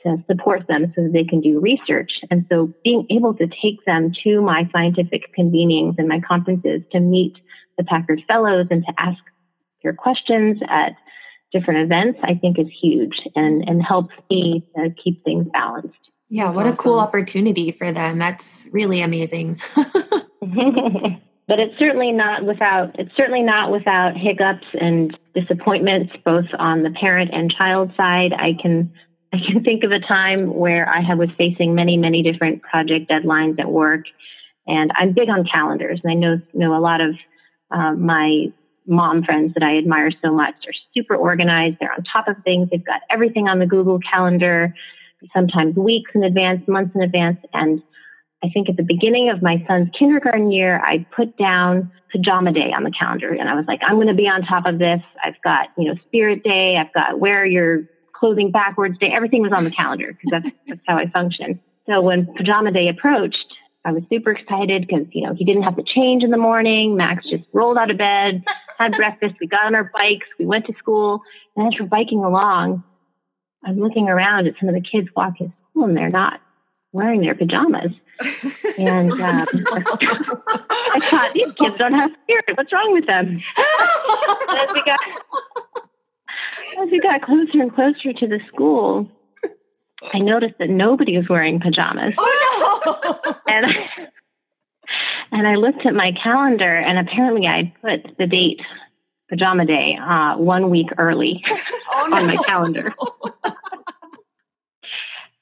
to 0.04 0.16
support 0.28 0.66
them 0.68 0.94
so 0.96 1.04
that 1.04 1.14
they 1.14 1.26
can 1.26 1.42
do 1.42 1.60
research. 1.60 2.12
And 2.32 2.46
so 2.50 2.74
being 2.84 3.06
able 3.10 3.34
to 3.34 3.48
take 3.48 3.84
them 3.86 4.12
to 4.24 4.42
my 4.42 4.70
scientific 4.72 5.24
convenings 5.38 5.96
and 5.98 6.08
my 6.08 6.22
conferences 6.22 6.82
to 6.94 7.00
meet 7.00 7.34
the 7.78 7.84
Packard 7.84 8.22
Fellows 8.28 8.68
and 8.72 8.84
to 8.86 8.94
ask 8.98 9.22
their 9.84 9.94
questions 9.94 10.60
at 10.70 10.94
different 11.52 11.82
events, 11.82 12.20
I 12.24 12.36
think 12.36 12.60
is 12.60 12.68
huge 12.82 13.20
and, 13.36 13.68
and 13.68 13.84
helps 13.84 14.14
me 14.30 14.66
to 14.76 14.90
keep 15.04 15.24
things 15.24 15.48
balanced. 15.52 15.98
Yeah, 16.30 16.46
That's 16.46 16.58
what 16.58 16.66
awesome. 16.68 16.76
a 16.76 16.78
cool 16.78 17.00
opportunity 17.00 17.72
for 17.72 17.92
them. 17.92 18.20
That's 18.20 18.70
really 18.72 19.02
amazing. 19.02 19.60
but 21.50 21.60
it's 21.60 21.78
certainly 21.80 22.12
not 22.12 22.46
without 22.46 22.98
it's 23.00 23.12
certainly 23.18 23.42
not 23.42 23.72
without 23.72 24.16
hiccups 24.16 24.68
and 24.80 25.18
disappointments 25.34 26.14
both 26.24 26.46
on 26.60 26.84
the 26.84 26.92
parent 26.92 27.32
and 27.34 27.52
child 27.52 27.92
side. 27.98 28.34
I 28.34 28.54
can 28.62 28.94
I 29.34 29.38
can 29.46 29.64
think 29.66 29.84
of 29.84 29.92
a 29.92 30.00
time 30.00 30.54
where 30.54 30.88
I 30.88 31.02
was 31.16 31.30
facing 31.38 31.74
many, 31.74 31.98
many 31.98 32.22
different 32.22 32.62
project 32.62 33.10
deadlines 33.10 33.60
at 33.60 33.70
work, 33.70 34.06
and 34.68 34.92
I'm 34.96 35.14
big 35.14 35.28
on 35.28 35.44
calendars. 35.44 36.00
And 36.04 36.12
I 36.12 36.16
know 36.16 36.40
know 36.54 36.78
a 36.78 36.80
lot 36.80 37.02
of 37.02 37.16
um, 37.72 38.06
my 38.06 38.54
mom 38.86 39.24
friends 39.24 39.56
that 39.56 39.64
I 39.64 39.80
admire 39.80 40.12
so 40.24 40.32
much. 40.32 40.54
They're 40.64 40.74
super 40.94 41.16
organized. 41.16 41.78
They're 41.80 41.92
on 41.92 42.04
top 42.04 42.28
of 42.28 42.44
things. 42.44 42.70
They've 42.70 42.86
got 42.86 43.02
everything 43.10 43.48
on 43.48 43.58
the 43.58 43.66
Google 43.66 44.00
Calendar, 44.00 44.76
sometimes 45.34 45.76
weeks 45.76 46.12
in 46.14 46.24
advance, 46.24 46.68
months 46.68 46.96
in 46.96 47.02
advance. 47.02 47.38
And 47.54 47.82
I 48.44 48.50
think 48.50 48.70
at 48.70 48.78
the 48.78 48.84
beginning 48.84 49.30
of 49.30 49.42
my 49.42 49.64
son's 49.68 49.90
kindergarten 49.98 50.52
year, 50.52 50.80
I 50.80 51.06
put 51.16 51.38
down 51.38 51.92
pajama 52.12 52.54
day 52.54 52.72
on 52.76 52.84
the 52.84 52.92
calendar, 52.92 53.34
and 53.34 53.50
I 53.50 53.56
was 53.56 53.66
like, 53.68 53.82
I'm 53.86 53.96
going 53.96 54.08
to 54.08 54.14
be 54.14 54.28
on 54.28 54.44
top 54.44 54.66
of 54.66 54.80
this. 54.80 55.02
I've 55.24 55.42
got 55.44 55.68
you 55.78 55.90
know 55.90 55.96
Spirit 56.08 56.44
Day. 56.44 56.78
I've 56.78 56.94
got 56.94 57.20
wear 57.20 57.46
your 57.46 57.84
clothing 58.20 58.52
backwards 58.52 58.98
day. 59.00 59.12
Everything 59.14 59.42
was 59.42 59.54
on 59.54 59.64
the 59.64 59.72
calendar 59.72 60.08
because 60.14 60.44
that's, 60.44 60.56
that's 60.68 60.82
how 60.86 60.98
I 60.98 61.10
function. 61.10 61.60
So 61.88 62.02
when 62.02 62.28
pajama 62.36 62.72
day 62.72 62.90
approached, 62.90 63.38
I 63.86 63.94
was 63.94 64.04
super 64.10 64.32
excited 64.32 64.86
because, 64.86 65.08
you 65.12 65.26
know, 65.26 65.34
he 65.34 65.46
didn't 65.46 65.64
have 65.64 65.78
to 65.78 65.84
change 65.84 66.24
in 66.24 66.30
the 66.30 66.38
morning. 66.38 66.98
Max 66.98 67.26
just 67.28 67.46
rolled 67.54 67.78
out 67.78 67.90
of 67.90 67.98
bed, 67.98 68.44
had 68.78 68.92
breakfast. 68.92 69.36
We 69.40 69.48
got 69.48 69.66
on 69.66 69.74
our 69.74 69.90
bikes. 69.94 70.28
We 70.38 70.46
went 70.46 70.66
to 70.68 70.74
school. 70.78 71.22
And 71.56 71.74
as 71.74 71.80
we're 71.80 71.88
biking 71.88 72.24
along, 72.24 72.84
I'm 73.66 73.80
looking 73.80 74.10
around 74.10 74.48
at 74.48 74.56
some 74.60 74.70
of 74.70 74.76
the 74.76 74.82
kids 74.82 75.08
walking 75.16 75.48
to 75.48 75.54
school 75.72 75.86
and 75.86 75.98
they're 75.98 76.10
not 76.10 76.42
wearing 76.92 77.22
their 77.22 77.36
pajamas. 77.36 77.92
And 78.78 79.12
um, 79.12 79.20
I 79.22 81.00
thought, 81.04 81.32
these 81.34 81.52
kids 81.54 81.78
don't 81.78 81.94
have 81.94 82.12
spirit. 82.24 82.58
What's 82.58 82.74
wrong 82.74 82.94
with 82.94 83.06
them? 83.06 83.36
as 84.50 84.74
we 84.74 84.84
got 84.84 85.00
as 86.82 86.92
we 86.92 87.00
got 87.00 87.22
closer 87.22 87.62
and 87.62 87.74
closer 87.74 88.14
to 88.14 88.28
the 88.28 88.40
school, 88.48 89.10
I 90.14 90.20
noticed 90.20 90.56
that 90.60 90.70
nobody 90.70 91.18
was 91.18 91.28
wearing 91.30 91.60
pajamas. 91.60 92.14
Oh, 92.18 93.00
no. 93.26 93.34
and 93.48 93.66
I, 93.66 93.72
and 95.32 95.48
I 95.48 95.56
looked 95.56 95.86
at 95.86 95.94
my 95.94 96.12
calendar, 96.22 96.76
and 96.76 97.00
apparently 97.00 97.48
I 97.48 97.74
put 97.82 98.18
the 98.18 98.28
date 98.28 98.62
pajama 99.30 99.66
day 99.66 99.98
uh, 100.02 100.38
one 100.38 100.70
week 100.70 100.88
early 100.98 101.44
oh, 101.92 102.08
no. 102.10 102.18
on 102.18 102.28
my 102.28 102.38
calendar. 102.38 102.94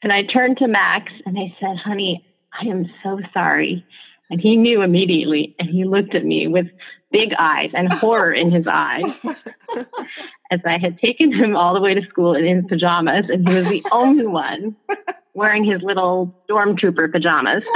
And 0.04 0.12
I 0.12 0.24
turned 0.24 0.58
to 0.58 0.68
Max 0.68 1.12
and 1.26 1.38
I 1.38 1.56
said, 1.60 1.78
"Honey, 1.78 2.26
I 2.60 2.68
am 2.68 2.86
so 3.04 3.20
sorry." 3.34 3.86
And 4.30 4.42
he 4.42 4.58
knew 4.58 4.82
immediately, 4.82 5.56
and 5.58 5.70
he 5.70 5.86
looked 5.86 6.14
at 6.14 6.26
me 6.26 6.48
with 6.48 6.68
big 7.12 7.34
eyes 7.40 7.70
and 7.74 7.92
horror 7.92 8.34
in 8.34 8.52
his 8.52 8.66
eyes 8.70 9.06
as 10.52 10.60
I 10.66 10.78
had 10.78 11.00
taken 11.00 11.32
him 11.34 11.56
all 11.56 11.74
the 11.74 11.80
way 11.80 11.94
to 11.94 12.02
school 12.10 12.36
in 12.36 12.46
his 12.46 12.66
pajamas, 12.68 13.26
and 13.30 13.48
he 13.48 13.56
was 13.56 13.68
the 13.68 13.86
only 13.92 14.28
one 14.28 14.76
wearing 15.34 15.64
his 15.64 15.82
little 15.82 16.36
stormtrooper 16.50 17.12
pajamas. 17.12 17.64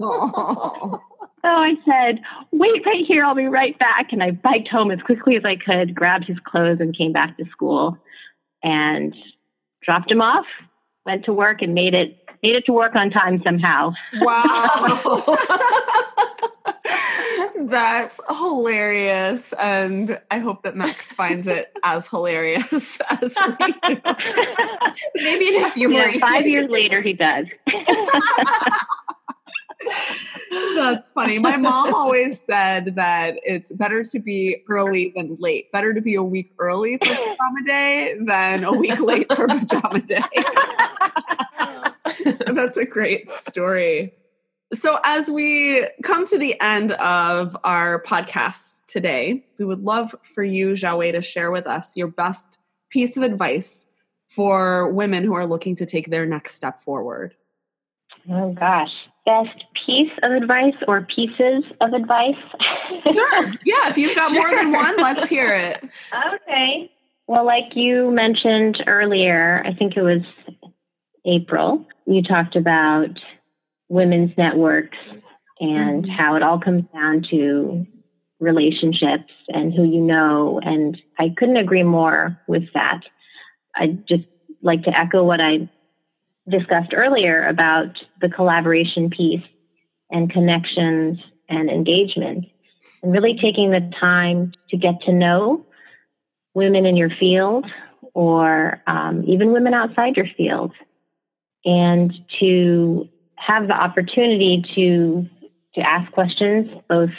so 0.00 1.00
I 1.44 1.74
said, 1.84 2.20
Wait 2.52 2.84
right 2.86 3.04
here, 3.06 3.24
I'll 3.24 3.34
be 3.34 3.46
right 3.46 3.78
back. 3.78 4.12
And 4.12 4.22
I 4.22 4.30
biked 4.30 4.68
home 4.68 4.90
as 4.90 5.00
quickly 5.02 5.36
as 5.36 5.44
I 5.44 5.56
could, 5.56 5.94
grabbed 5.94 6.24
his 6.24 6.38
clothes, 6.44 6.78
and 6.80 6.96
came 6.96 7.12
back 7.12 7.36
to 7.36 7.44
school 7.50 7.98
and 8.62 9.14
dropped 9.84 10.10
him 10.10 10.22
off, 10.22 10.46
went 11.06 11.24
to 11.26 11.32
work, 11.32 11.62
and 11.62 11.74
made 11.74 11.94
it 11.94 12.18
made 12.42 12.54
it 12.56 12.66
to 12.66 12.72
work 12.72 12.94
on 12.94 13.10
time 13.10 13.40
somehow. 13.42 13.92
Wow. 14.20 15.38
That's 17.56 18.20
hilarious. 18.28 19.54
And 19.54 20.20
I 20.30 20.38
hope 20.38 20.62
that 20.64 20.76
Max 20.76 21.10
finds 21.12 21.46
it 21.46 21.74
as 21.82 22.06
hilarious 22.06 23.00
as 23.10 23.34
we 23.58 23.72
do. 23.72 24.00
Maybe 25.14 25.56
in 25.56 25.64
a 25.64 25.70
few 25.70 25.88
more 25.88 26.06
years. 26.06 26.20
Five 26.20 26.46
years 26.46 26.70
later, 26.70 27.00
he 27.00 27.14
does. 27.14 27.46
That's 30.74 31.12
funny. 31.12 31.38
My 31.38 31.56
mom 31.56 31.94
always 31.94 32.40
said 32.40 32.96
that 32.96 33.38
it's 33.42 33.72
better 33.72 34.02
to 34.04 34.18
be 34.18 34.62
early 34.68 35.12
than 35.14 35.36
late. 35.38 35.72
Better 35.72 35.94
to 35.94 36.00
be 36.00 36.14
a 36.14 36.22
week 36.22 36.52
early 36.58 36.98
for 36.98 37.06
pajama 37.06 37.64
day 37.66 38.16
than 38.20 38.64
a 38.64 38.72
week 38.72 39.00
late 39.00 39.32
for 39.34 39.48
pajama 39.48 40.00
day. 40.00 40.22
That's 42.52 42.76
a 42.76 42.84
great 42.84 43.28
story. 43.30 44.12
So, 44.72 44.98
as 45.04 45.28
we 45.28 45.86
come 46.02 46.26
to 46.26 46.38
the 46.38 46.60
end 46.60 46.92
of 46.92 47.56
our 47.64 48.02
podcast 48.02 48.82
today, 48.86 49.44
we 49.58 49.64
would 49.64 49.80
love 49.80 50.14
for 50.22 50.42
you, 50.42 50.72
Xiaowei, 50.72 51.12
to 51.12 51.22
share 51.22 51.50
with 51.50 51.66
us 51.66 51.96
your 51.96 52.08
best 52.08 52.58
piece 52.90 53.16
of 53.16 53.22
advice 53.22 53.86
for 54.26 54.90
women 54.90 55.22
who 55.22 55.34
are 55.34 55.46
looking 55.46 55.76
to 55.76 55.86
take 55.86 56.10
their 56.10 56.26
next 56.26 56.54
step 56.54 56.82
forward. 56.82 57.34
Oh, 58.28 58.52
gosh. 58.52 58.90
Best 59.24 59.64
piece 59.86 60.12
of 60.22 60.32
advice 60.32 60.74
or 60.86 61.06
pieces 61.14 61.64
of 61.80 61.92
advice? 61.92 62.34
sure. 63.12 63.46
Yeah, 63.64 63.88
if 63.88 63.96
you've 63.96 64.14
got 64.14 64.30
sure. 64.30 64.40
more 64.40 64.54
than 64.54 64.72
one, 64.72 64.96
let's 64.98 65.28
hear 65.28 65.52
it. 65.52 65.82
Okay. 66.12 66.90
Well, 67.26 67.46
like 67.46 67.74
you 67.74 68.10
mentioned 68.10 68.82
earlier, 68.86 69.62
I 69.66 69.72
think 69.72 69.96
it 69.96 70.02
was 70.02 70.20
April, 71.24 71.86
you 72.06 72.22
talked 72.22 72.56
about 72.56 73.18
women's 73.88 74.36
networks 74.36 74.98
and 75.60 76.04
mm-hmm. 76.04 76.10
how 76.10 76.36
it 76.36 76.42
all 76.42 76.60
comes 76.60 76.84
down 76.92 77.24
to 77.30 77.86
relationships 78.40 79.32
and 79.48 79.72
who 79.72 79.84
you 79.84 80.00
know. 80.00 80.60
And 80.62 81.00
I 81.18 81.32
couldn't 81.36 81.56
agree 81.56 81.82
more 81.82 82.38
with 82.46 82.64
that. 82.74 83.00
I 83.74 83.98
just 84.08 84.24
like 84.62 84.82
to 84.84 84.98
echo 84.98 85.24
what 85.24 85.40
I 85.40 85.68
discussed 86.48 86.92
earlier 86.94 87.46
about 87.46 87.96
the 88.20 88.28
collaboration 88.28 89.10
piece 89.10 89.42
and 90.10 90.30
connections 90.30 91.18
and 91.48 91.70
engagement 91.70 92.46
and 93.02 93.12
really 93.12 93.38
taking 93.40 93.70
the 93.70 93.90
time 93.98 94.52
to 94.70 94.76
get 94.76 95.00
to 95.02 95.12
know 95.12 95.66
women 96.54 96.86
in 96.86 96.96
your 96.96 97.10
field 97.18 97.66
or 98.12 98.82
um, 98.86 99.24
even 99.26 99.52
women 99.52 99.74
outside 99.74 100.16
your 100.16 100.28
field 100.36 100.72
and 101.64 102.12
to 102.40 103.08
have 103.36 103.66
the 103.66 103.74
opportunity 103.74 104.64
to 104.74 105.28
to 105.74 105.80
ask 105.80 106.12
questions, 106.12 106.70
both 106.88 107.10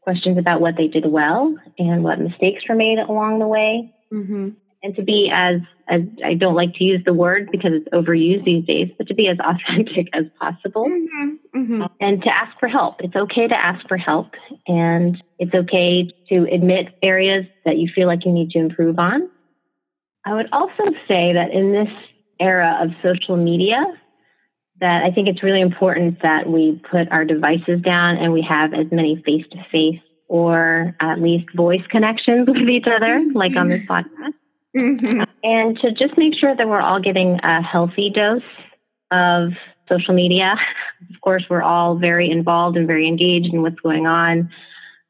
questions 0.00 0.38
about 0.38 0.60
what 0.60 0.76
they 0.76 0.86
did 0.86 1.04
well 1.06 1.56
and 1.76 2.04
what 2.04 2.20
mistakes 2.20 2.62
were 2.68 2.76
made 2.76 2.98
along 3.00 3.40
the 3.40 3.48
way, 3.48 3.92
mm-hmm. 4.12 4.50
And 4.86 4.94
to 4.96 5.02
be 5.02 5.30
as 5.32 5.60
as 5.88 6.02
I 6.24 6.34
don't 6.34 6.54
like 6.54 6.74
to 6.74 6.84
use 6.84 7.00
the 7.04 7.12
word 7.12 7.48
because 7.52 7.70
it's 7.72 7.88
overused 7.90 8.44
these 8.44 8.64
days, 8.64 8.90
but 8.98 9.06
to 9.08 9.14
be 9.14 9.28
as 9.28 9.36
authentic 9.44 10.08
as 10.14 10.24
possible, 10.40 10.86
mm-hmm. 10.86 11.58
Mm-hmm. 11.58 11.82
and 12.00 12.22
to 12.22 12.28
ask 12.28 12.58
for 12.58 12.68
help. 12.68 12.96
It's 13.00 13.14
okay 13.14 13.46
to 13.48 13.54
ask 13.54 13.86
for 13.88 13.96
help, 13.96 14.30
and 14.66 15.20
it's 15.38 15.54
okay 15.54 16.10
to 16.28 16.46
admit 16.52 16.96
areas 17.02 17.46
that 17.64 17.76
you 17.78 17.88
feel 17.94 18.06
like 18.06 18.24
you 18.24 18.32
need 18.32 18.50
to 18.50 18.58
improve 18.58 18.98
on. 18.98 19.28
I 20.24 20.34
would 20.34 20.48
also 20.52 20.84
say 21.06 21.32
that 21.34 21.50
in 21.52 21.72
this 21.72 21.92
era 22.40 22.78
of 22.82 22.90
social 23.02 23.36
media, 23.36 23.84
that 24.80 25.04
I 25.04 25.10
think 25.10 25.28
it's 25.28 25.42
really 25.42 25.60
important 25.60 26.22
that 26.22 26.48
we 26.48 26.80
put 26.90 27.10
our 27.10 27.24
devices 27.24 27.80
down 27.80 28.16
and 28.16 28.32
we 28.32 28.42
have 28.42 28.74
as 28.74 28.86
many 28.90 29.22
face 29.24 29.44
to 29.52 29.64
face 29.70 30.00
or 30.28 30.94
at 31.00 31.20
least 31.20 31.46
voice 31.54 31.86
connections 31.90 32.48
with 32.48 32.68
each 32.68 32.86
other, 32.86 33.22
like 33.34 33.56
on 33.56 33.68
this 33.68 33.86
podcast. 33.86 34.34
Mm-hmm. 34.74 35.22
And 35.44 35.78
to 35.80 35.92
just 35.92 36.16
make 36.16 36.34
sure 36.38 36.54
that 36.56 36.68
we're 36.68 36.80
all 36.80 37.00
getting 37.00 37.38
a 37.42 37.62
healthy 37.62 38.10
dose 38.10 38.42
of 39.10 39.52
social 39.88 40.14
media. 40.14 40.56
Of 41.14 41.20
course, 41.20 41.44
we're 41.48 41.62
all 41.62 41.96
very 41.96 42.30
involved 42.30 42.76
and 42.76 42.86
very 42.86 43.06
engaged 43.06 43.52
in 43.52 43.62
what's 43.62 43.80
going 43.80 44.06
on 44.06 44.50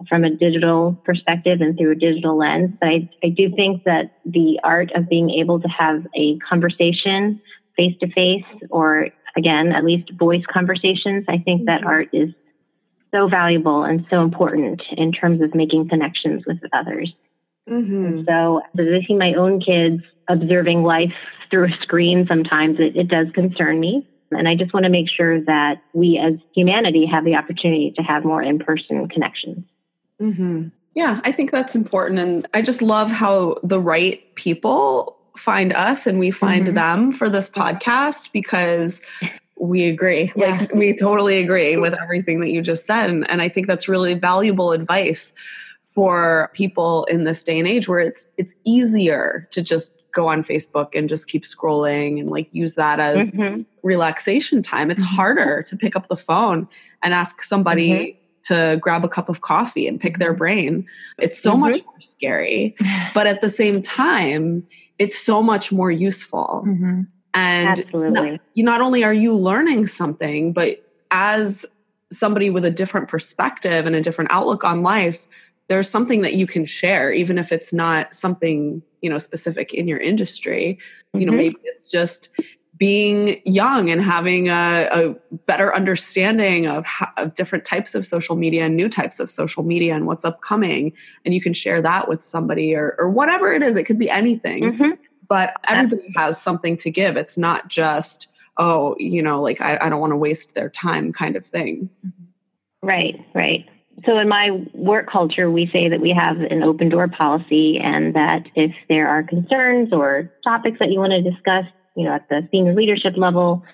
from 0.09 0.25
a 0.25 0.31
digital 0.31 1.01
perspective 1.05 1.61
and 1.61 1.77
through 1.77 1.93
a 1.93 1.95
digital 1.95 2.37
lens. 2.37 2.71
But 2.81 2.89
I, 2.89 3.11
I 3.25 3.29
do 3.31 3.51
think 3.55 3.85
that 3.85 4.19
the 4.27 4.61
art 4.63 4.91
of 4.95 5.09
being 5.09 5.31
able 5.31 5.61
to 5.61 5.69
have 5.69 6.07
a 6.15 6.39
conversation 6.39 7.41
face 7.77 7.95
to 8.01 8.11
face, 8.11 8.45
or 8.71 9.09
again, 9.37 9.73
at 9.73 9.85
least 9.85 10.11
voice 10.19 10.45
conversations, 10.53 11.25
I 11.29 11.39
think 11.39 11.67
that 11.67 11.81
mm-hmm. 11.81 11.89
art 11.89 12.09
is 12.13 12.31
so 13.15 13.29
valuable 13.29 13.85
and 13.85 14.05
so 14.11 14.23
important 14.23 14.83
in 14.97 15.13
terms 15.13 15.41
of 15.41 15.55
making 15.55 15.89
connections 15.89 16.45
with 16.47 16.59
others. 16.73 17.13
Mm-hmm. 17.69 18.23
So, 18.29 18.63
see 19.07 19.15
my 19.15 19.35
own 19.35 19.61
kids 19.61 20.03
observing 20.29 20.83
life 20.83 21.13
through 21.51 21.67
a 21.67 21.77
screen, 21.83 22.27
sometimes 22.29 22.79
it, 22.79 22.97
it 22.97 23.09
does 23.09 23.27
concern 23.35 23.81
me. 23.81 24.07
And 24.31 24.49
I 24.49 24.57
just 24.57 24.75
want 24.75 24.85
to 24.85 24.91
make 24.91 25.07
sure 25.09 25.41
that 25.43 25.83
we 25.93 26.19
as 26.19 26.35
humanity 26.55 27.07
have 27.07 27.25
the 27.25 27.37
opportunity 27.37 27.93
to 27.97 28.03
have 28.03 28.25
more 28.25 28.43
in 28.43 28.59
person 28.59 29.09
connections. 29.09 29.65
Mm-hmm. 30.21 30.69
Yeah, 30.95 31.21
I 31.25 31.33
think 31.33 31.51
that's 31.51 31.75
important. 31.77 32.19
And 32.19 32.47
I 32.55 32.63
just 32.63 32.83
love 32.83 33.11
how 33.11 33.57
the 33.63 33.79
right 33.79 34.35
people 34.35 35.17
find 35.37 35.73
us 35.75 36.07
and 36.07 36.19
we 36.19 36.31
find 36.31 36.67
mm-hmm. 36.67 36.75
them 36.75 37.13
for 37.13 37.29
this 37.29 37.49
podcast 37.49 38.33
because 38.33 39.03
we 39.59 39.87
agree. 39.89 40.33
Yeah. 40.35 40.59
Like 40.61 40.75
we 40.75 40.97
totally 40.97 41.39
agree 41.39 41.77
with 41.77 41.95
everything 41.95 42.41
that 42.41 42.51
you 42.51 42.63
just 42.63 42.87
said. 42.87 43.11
And, 43.11 43.29
and 43.31 43.43
I 43.43 43.49
think 43.49 43.67
that's 43.67 43.89
really 43.89 44.15
valuable 44.15 44.73
advice 44.73 45.35
for 45.97 46.51
people 46.53 47.07
in 47.07 47.25
this 47.25 47.43
day 47.43 47.59
and 47.59 47.67
age 47.67 47.89
where 47.89 47.99
it's 47.99 48.29
it's 48.37 48.55
easier 48.65 49.49
to 49.51 49.63
just 49.63 49.97
go 50.13 50.29
on 50.29 50.45
Facebook 50.45 50.95
and 50.95 51.09
just 51.09 51.27
keep 51.27 51.43
scrolling 51.43 52.21
and 52.21 52.29
like 52.31 52.49
use 52.53 52.75
that 52.75 53.01
as 53.01 53.31
mm-hmm. 53.31 53.63
relaxation 53.83 54.63
time. 54.63 54.91
It's 54.91 55.03
mm-hmm. 55.03 55.17
harder 55.17 55.63
to 55.63 55.77
pick 55.77 55.97
up 55.97 56.09
the 56.09 56.17
phone 56.17 56.69
and 57.03 57.13
ask 57.13 57.43
somebody 57.43 57.91
mm-hmm 57.91 58.21
to 58.47 58.79
grab 58.81 59.05
a 59.05 59.09
cup 59.09 59.29
of 59.29 59.41
coffee 59.41 59.89
and 59.89 60.01
pick 60.01 60.19
their 60.19 60.31
mm-hmm. 60.31 60.39
brain. 60.39 60.87
It's 61.19 61.37
so 61.37 61.51
mm-hmm. 61.51 61.61
much 61.63 61.85
more 61.85 62.01
scary, 62.01 62.77
but 63.13 63.27
at 63.27 63.41
the 63.41 63.51
same 63.51 63.83
time, 63.83 64.65
it's 65.01 65.19
so 65.19 65.43
much 65.43 65.73
more 65.73 65.91
useful. 65.91 66.63
Mm-hmm. 66.65 67.01
And 67.35 67.85
not, 67.93 68.41
you 68.55 68.63
not 68.63 68.81
only 68.81 69.03
are 69.03 69.13
you 69.13 69.35
learning 69.35 69.89
something, 69.89 70.53
but 70.53 70.81
as 71.11 71.67
somebody 72.13 72.51
with 72.51 72.65
a 72.65 72.71
different 72.71 73.09
perspective 73.09 73.85
and 73.85 73.97
a 73.97 74.01
different 74.01 74.31
outlook 74.31 74.63
on 74.63 74.83
life, 74.83 75.27
there's 75.69 75.91
something 75.91 76.23
that 76.23 76.35
you 76.35 76.47
can 76.47 76.65
share, 76.65 77.11
even 77.13 77.39
if 77.39 77.53
it's 77.53 77.73
not 77.73 78.15
something 78.15 78.83
you 79.03 79.11
know 79.11 79.19
specific 79.19 79.75
in 79.75 79.89
your 79.89 79.99
industry. 79.99 80.79
You 81.15 81.27
know, 81.27 81.33
mm-hmm. 81.33 81.39
maybe 81.39 81.57
it's 81.65 81.91
just 81.91 82.31
being 82.77 83.41
young 83.45 83.89
and 83.89 84.03
having 84.03 84.49
a, 84.49 84.89
a 84.93 85.15
better 85.47 85.75
understanding 85.75 86.67
of, 86.67 86.85
how, 86.85 87.11
of, 87.17 87.33
different 87.33 87.65
types 87.65 87.95
of 87.95 88.05
social 88.05 88.37
media 88.37 88.67
and 88.67 88.77
new 88.77 88.89
types 88.89 89.19
of 89.19 89.31
social 89.31 89.63
media 89.63 89.95
and 89.95 90.07
what's 90.07 90.27
upcoming. 90.27 90.93
And 91.25 91.33
you 91.33 91.41
can 91.41 91.55
share 91.55 91.81
that 91.81 92.07
with 92.07 92.23
somebody 92.23 92.77
or, 92.77 92.95
or 92.99 93.09
whatever 93.09 93.51
it 93.51 93.63
is. 93.63 93.77
It 93.77 93.85
could 93.85 93.99
be 93.99 94.11
anything. 94.11 94.65
Mm-hmm. 94.65 94.91
but 95.27 95.55
everybody 95.65 96.13
has 96.17 96.41
something 96.41 96.77
to 96.79 96.91
give. 96.91 97.17
It's 97.17 97.39
not 97.39 97.69
just 97.69 98.29
oh 98.59 98.97
you 98.99 99.23
know 99.23 99.43
like 99.43 99.61
i, 99.61 99.79
I 99.81 99.91
don't 99.91 100.01
want 100.01 100.13
to 100.13 100.17
waste 100.17 100.55
their 100.55 100.71
time 100.71 101.13
kind 101.13 101.37
of 101.37 101.47
thing. 101.47 101.91
Right 102.83 103.25
right 103.35 103.69
so 104.07 104.19
in 104.19 104.29
my 104.29 104.51
work 104.73 105.11
culture 105.11 105.51
we 105.51 105.69
say 105.73 105.89
that 105.89 106.01
we 106.01 106.11
have 106.11 106.39
an 106.39 106.63
open 106.63 106.89
door 106.89 107.09
policy 107.09 107.79
and 107.79 108.15
that 108.15 108.47
if 108.55 108.73
there 108.89 109.09
are 109.09 109.23
concerns 109.23 109.93
or 109.93 110.33
topics 110.45 110.79
that 110.79 110.91
you 110.91 110.99
want 110.99 111.13
to 111.13 111.23
discuss 111.23 111.65
you 111.97 112.05
know, 112.05 112.15
at 112.15 112.29
the 112.29 112.47
senior 112.53 112.75
leadership 112.75 113.15
level, 113.17 113.65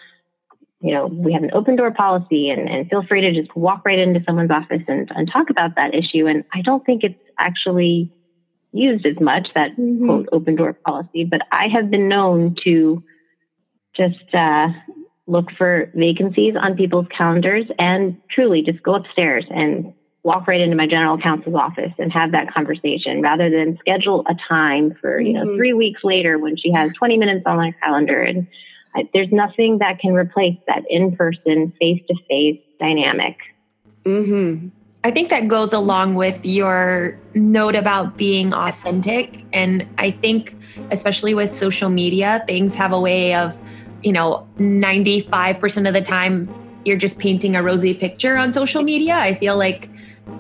you 0.81 0.95
know, 0.95 1.07
we 1.07 1.33
have 1.33 1.43
an 1.43 1.51
open 1.53 1.77
door 1.77 1.91
policy 1.91 2.49
and, 2.51 2.69
and 2.69 2.89
feel 2.89 3.05
free 3.07 3.21
to 3.21 3.33
just 3.33 3.55
walk 3.57 3.85
right 3.85 3.99
into 3.99 4.23
someone's 4.25 4.51
office 4.51 4.83
and, 4.89 5.11
and 5.15 5.31
talk 5.31 5.51
about 5.51 5.75
that 5.77 5.95
issue. 5.95 6.27
And 6.27 6.45
I 6.55 6.63
don't 6.63 6.85
think 6.87 7.03
it's 7.05 7.19
actually 7.39 8.13
used 8.73 9.05
as 9.05 9.21
much, 9.21 9.49
that 9.55 9.73
mm-hmm. 9.73 10.07
quote 10.07 10.29
open 10.33 10.57
door 10.57 10.73
policy, 10.73 11.25
but 11.25 11.43
I 11.53 11.67
have 11.69 11.91
been 11.91 12.09
known 12.09 12.57
to 12.65 13.03
just 13.95 14.35
uh, 14.35 14.69
look 15.27 15.51
for 15.59 15.91
vacancies 15.95 16.55
on 16.59 16.77
people's 16.77 17.07
calendars 17.17 17.67
and 17.79 18.17
truly 18.31 18.63
just 18.63 18.83
go 18.83 18.95
upstairs 18.95 19.45
and 19.51 19.93
walk 20.25 20.47
right 20.47 20.61
into 20.61 20.77
my 20.77 20.87
general 20.87 21.19
counsel's 21.19 21.55
office 21.55 21.93
and 21.99 22.13
have 22.13 22.33
that 22.33 22.53
conversation 22.53 23.21
rather 23.23 23.51
than 23.51 23.77
schedule 23.79 24.25
a 24.29 24.35
time 24.49 24.95
for 25.01 25.21
you 25.21 25.33
know 25.33 25.45
mm-hmm. 25.45 25.57
three 25.57 25.73
weeks 25.73 26.03
later 26.05 26.39
when 26.39 26.57
she 26.57 26.71
has 26.73 26.93
20 26.93 27.17
minutes 27.17 27.43
on 27.47 27.57
my 27.57 27.73
calendar 27.83 28.21
and 28.21 28.47
I, 28.95 29.09
there's 29.15 29.33
nothing 29.33 29.79
that 29.79 29.99
can 29.99 30.13
replace 30.13 30.59
that 30.67 30.85
in-person 30.89 31.73
face-to-face 31.81 32.61
dynamic 32.79 33.37
mm-hmm. 34.05 34.69
i 35.03 35.11
think 35.11 35.31
that 35.31 35.49
goes 35.49 35.73
along 35.73 36.15
with 36.15 36.47
your 36.47 37.19
note 37.35 37.75
about 37.75 38.17
being 38.17 38.55
authentic 38.55 39.45
and 39.53 39.87
i 39.99 40.13
think 40.13 40.57
especially 40.93 41.35
with 41.35 41.53
social 41.53 41.89
media 41.89 42.45
things 42.47 42.77
have 42.77 42.93
a 42.93 43.01
way 43.01 43.35
of 43.35 43.59
you 44.05 44.13
know 44.13 44.47
95% 44.59 45.89
of 45.89 45.95
the 45.95 46.03
time 46.03 46.53
you're 46.85 46.97
just 46.97 47.19
painting 47.19 47.57
a 47.57 47.63
rosy 47.63 47.95
picture 47.95 48.37
on 48.37 48.53
social 48.53 48.83
media 48.83 49.17
i 49.17 49.35
feel 49.35 49.57
like 49.57 49.89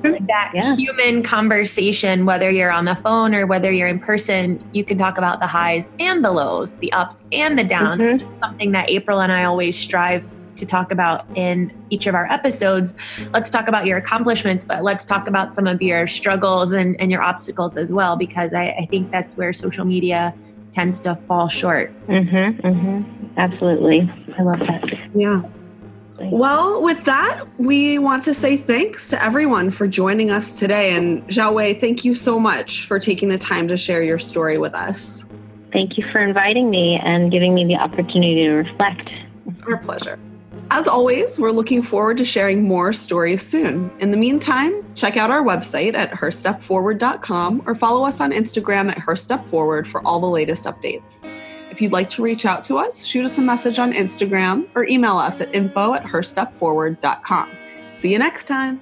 that 0.28 0.52
yeah. 0.54 0.76
human 0.76 1.22
conversation, 1.22 2.26
whether 2.26 2.50
you're 2.50 2.72
on 2.72 2.84
the 2.84 2.94
phone 2.96 3.34
or 3.34 3.46
whether 3.46 3.72
you're 3.72 3.88
in 3.88 3.98
person, 3.98 4.62
you 4.72 4.84
can 4.84 4.98
talk 4.98 5.18
about 5.18 5.40
the 5.40 5.46
highs 5.46 5.92
and 5.98 6.24
the 6.24 6.32
lows, 6.32 6.76
the 6.76 6.92
ups 6.92 7.24
and 7.32 7.58
the 7.58 7.64
downs. 7.64 8.00
Mm-hmm. 8.00 8.40
Something 8.40 8.72
that 8.72 8.90
April 8.90 9.20
and 9.20 9.32
I 9.32 9.44
always 9.44 9.78
strive 9.78 10.34
to 10.56 10.66
talk 10.66 10.92
about 10.92 11.26
in 11.36 11.72
each 11.90 12.06
of 12.06 12.14
our 12.14 12.30
episodes. 12.30 12.94
Let's 13.32 13.50
talk 13.50 13.68
about 13.68 13.86
your 13.86 13.98
accomplishments, 13.98 14.64
but 14.64 14.82
let's 14.82 15.06
talk 15.06 15.26
about 15.26 15.54
some 15.54 15.66
of 15.66 15.80
your 15.80 16.06
struggles 16.06 16.72
and, 16.72 17.00
and 17.00 17.10
your 17.10 17.22
obstacles 17.22 17.76
as 17.76 17.92
well, 17.92 18.16
because 18.16 18.52
I, 18.52 18.70
I 18.78 18.86
think 18.86 19.10
that's 19.10 19.36
where 19.36 19.52
social 19.52 19.84
media 19.84 20.34
tends 20.72 21.00
to 21.00 21.16
fall 21.26 21.48
short. 21.48 21.90
Mm-hmm, 22.06 22.66
mm-hmm. 22.66 23.38
Absolutely. 23.38 24.10
I 24.38 24.42
love 24.42 24.60
that. 24.60 24.84
Yeah. 25.14 25.42
Well, 26.30 26.82
with 26.82 27.04
that, 27.04 27.44
we 27.58 27.98
want 27.98 28.24
to 28.24 28.34
say 28.34 28.56
thanks 28.56 29.10
to 29.10 29.22
everyone 29.22 29.70
for 29.70 29.86
joining 29.86 30.30
us 30.30 30.58
today. 30.58 30.94
And 30.94 31.26
Xiaowei, 31.28 31.80
thank 31.80 32.04
you 32.04 32.14
so 32.14 32.38
much 32.38 32.86
for 32.86 32.98
taking 32.98 33.28
the 33.28 33.38
time 33.38 33.68
to 33.68 33.76
share 33.76 34.02
your 34.02 34.18
story 34.18 34.58
with 34.58 34.74
us. 34.74 35.26
Thank 35.72 35.96
you 35.96 36.04
for 36.12 36.20
inviting 36.22 36.70
me 36.70 37.00
and 37.02 37.30
giving 37.30 37.54
me 37.54 37.64
the 37.64 37.76
opportunity 37.76 38.44
to 38.44 38.50
reflect. 38.50 39.08
Our 39.66 39.78
pleasure. 39.78 40.18
As 40.70 40.88
always, 40.88 41.38
we're 41.38 41.50
looking 41.50 41.82
forward 41.82 42.16
to 42.18 42.24
sharing 42.24 42.62
more 42.62 42.92
stories 42.94 43.42
soon. 43.42 43.90
In 43.98 44.10
the 44.10 44.16
meantime, 44.16 44.82
check 44.94 45.18
out 45.18 45.30
our 45.30 45.42
website 45.42 45.94
at 45.94 46.12
herstepforward.com 46.12 47.64
or 47.66 47.74
follow 47.74 48.06
us 48.06 48.20
on 48.20 48.30
Instagram 48.30 48.90
at 48.90 48.96
herstepforward 48.96 49.86
for 49.86 50.06
all 50.06 50.18
the 50.18 50.28
latest 50.28 50.64
updates. 50.64 51.28
You'd 51.82 51.90
like 51.90 52.08
to 52.10 52.22
reach 52.22 52.46
out 52.46 52.62
to 52.64 52.78
us, 52.78 53.04
shoot 53.04 53.24
us 53.24 53.38
a 53.38 53.42
message 53.42 53.80
on 53.80 53.92
Instagram 53.92 54.68
or 54.76 54.84
email 54.84 55.18
us 55.18 55.40
at 55.40 55.52
info 55.52 55.94
at 55.94 56.04
herstepforward.com. 56.04 57.50
See 57.92 58.12
you 58.12 58.20
next 58.20 58.44
time. 58.44 58.80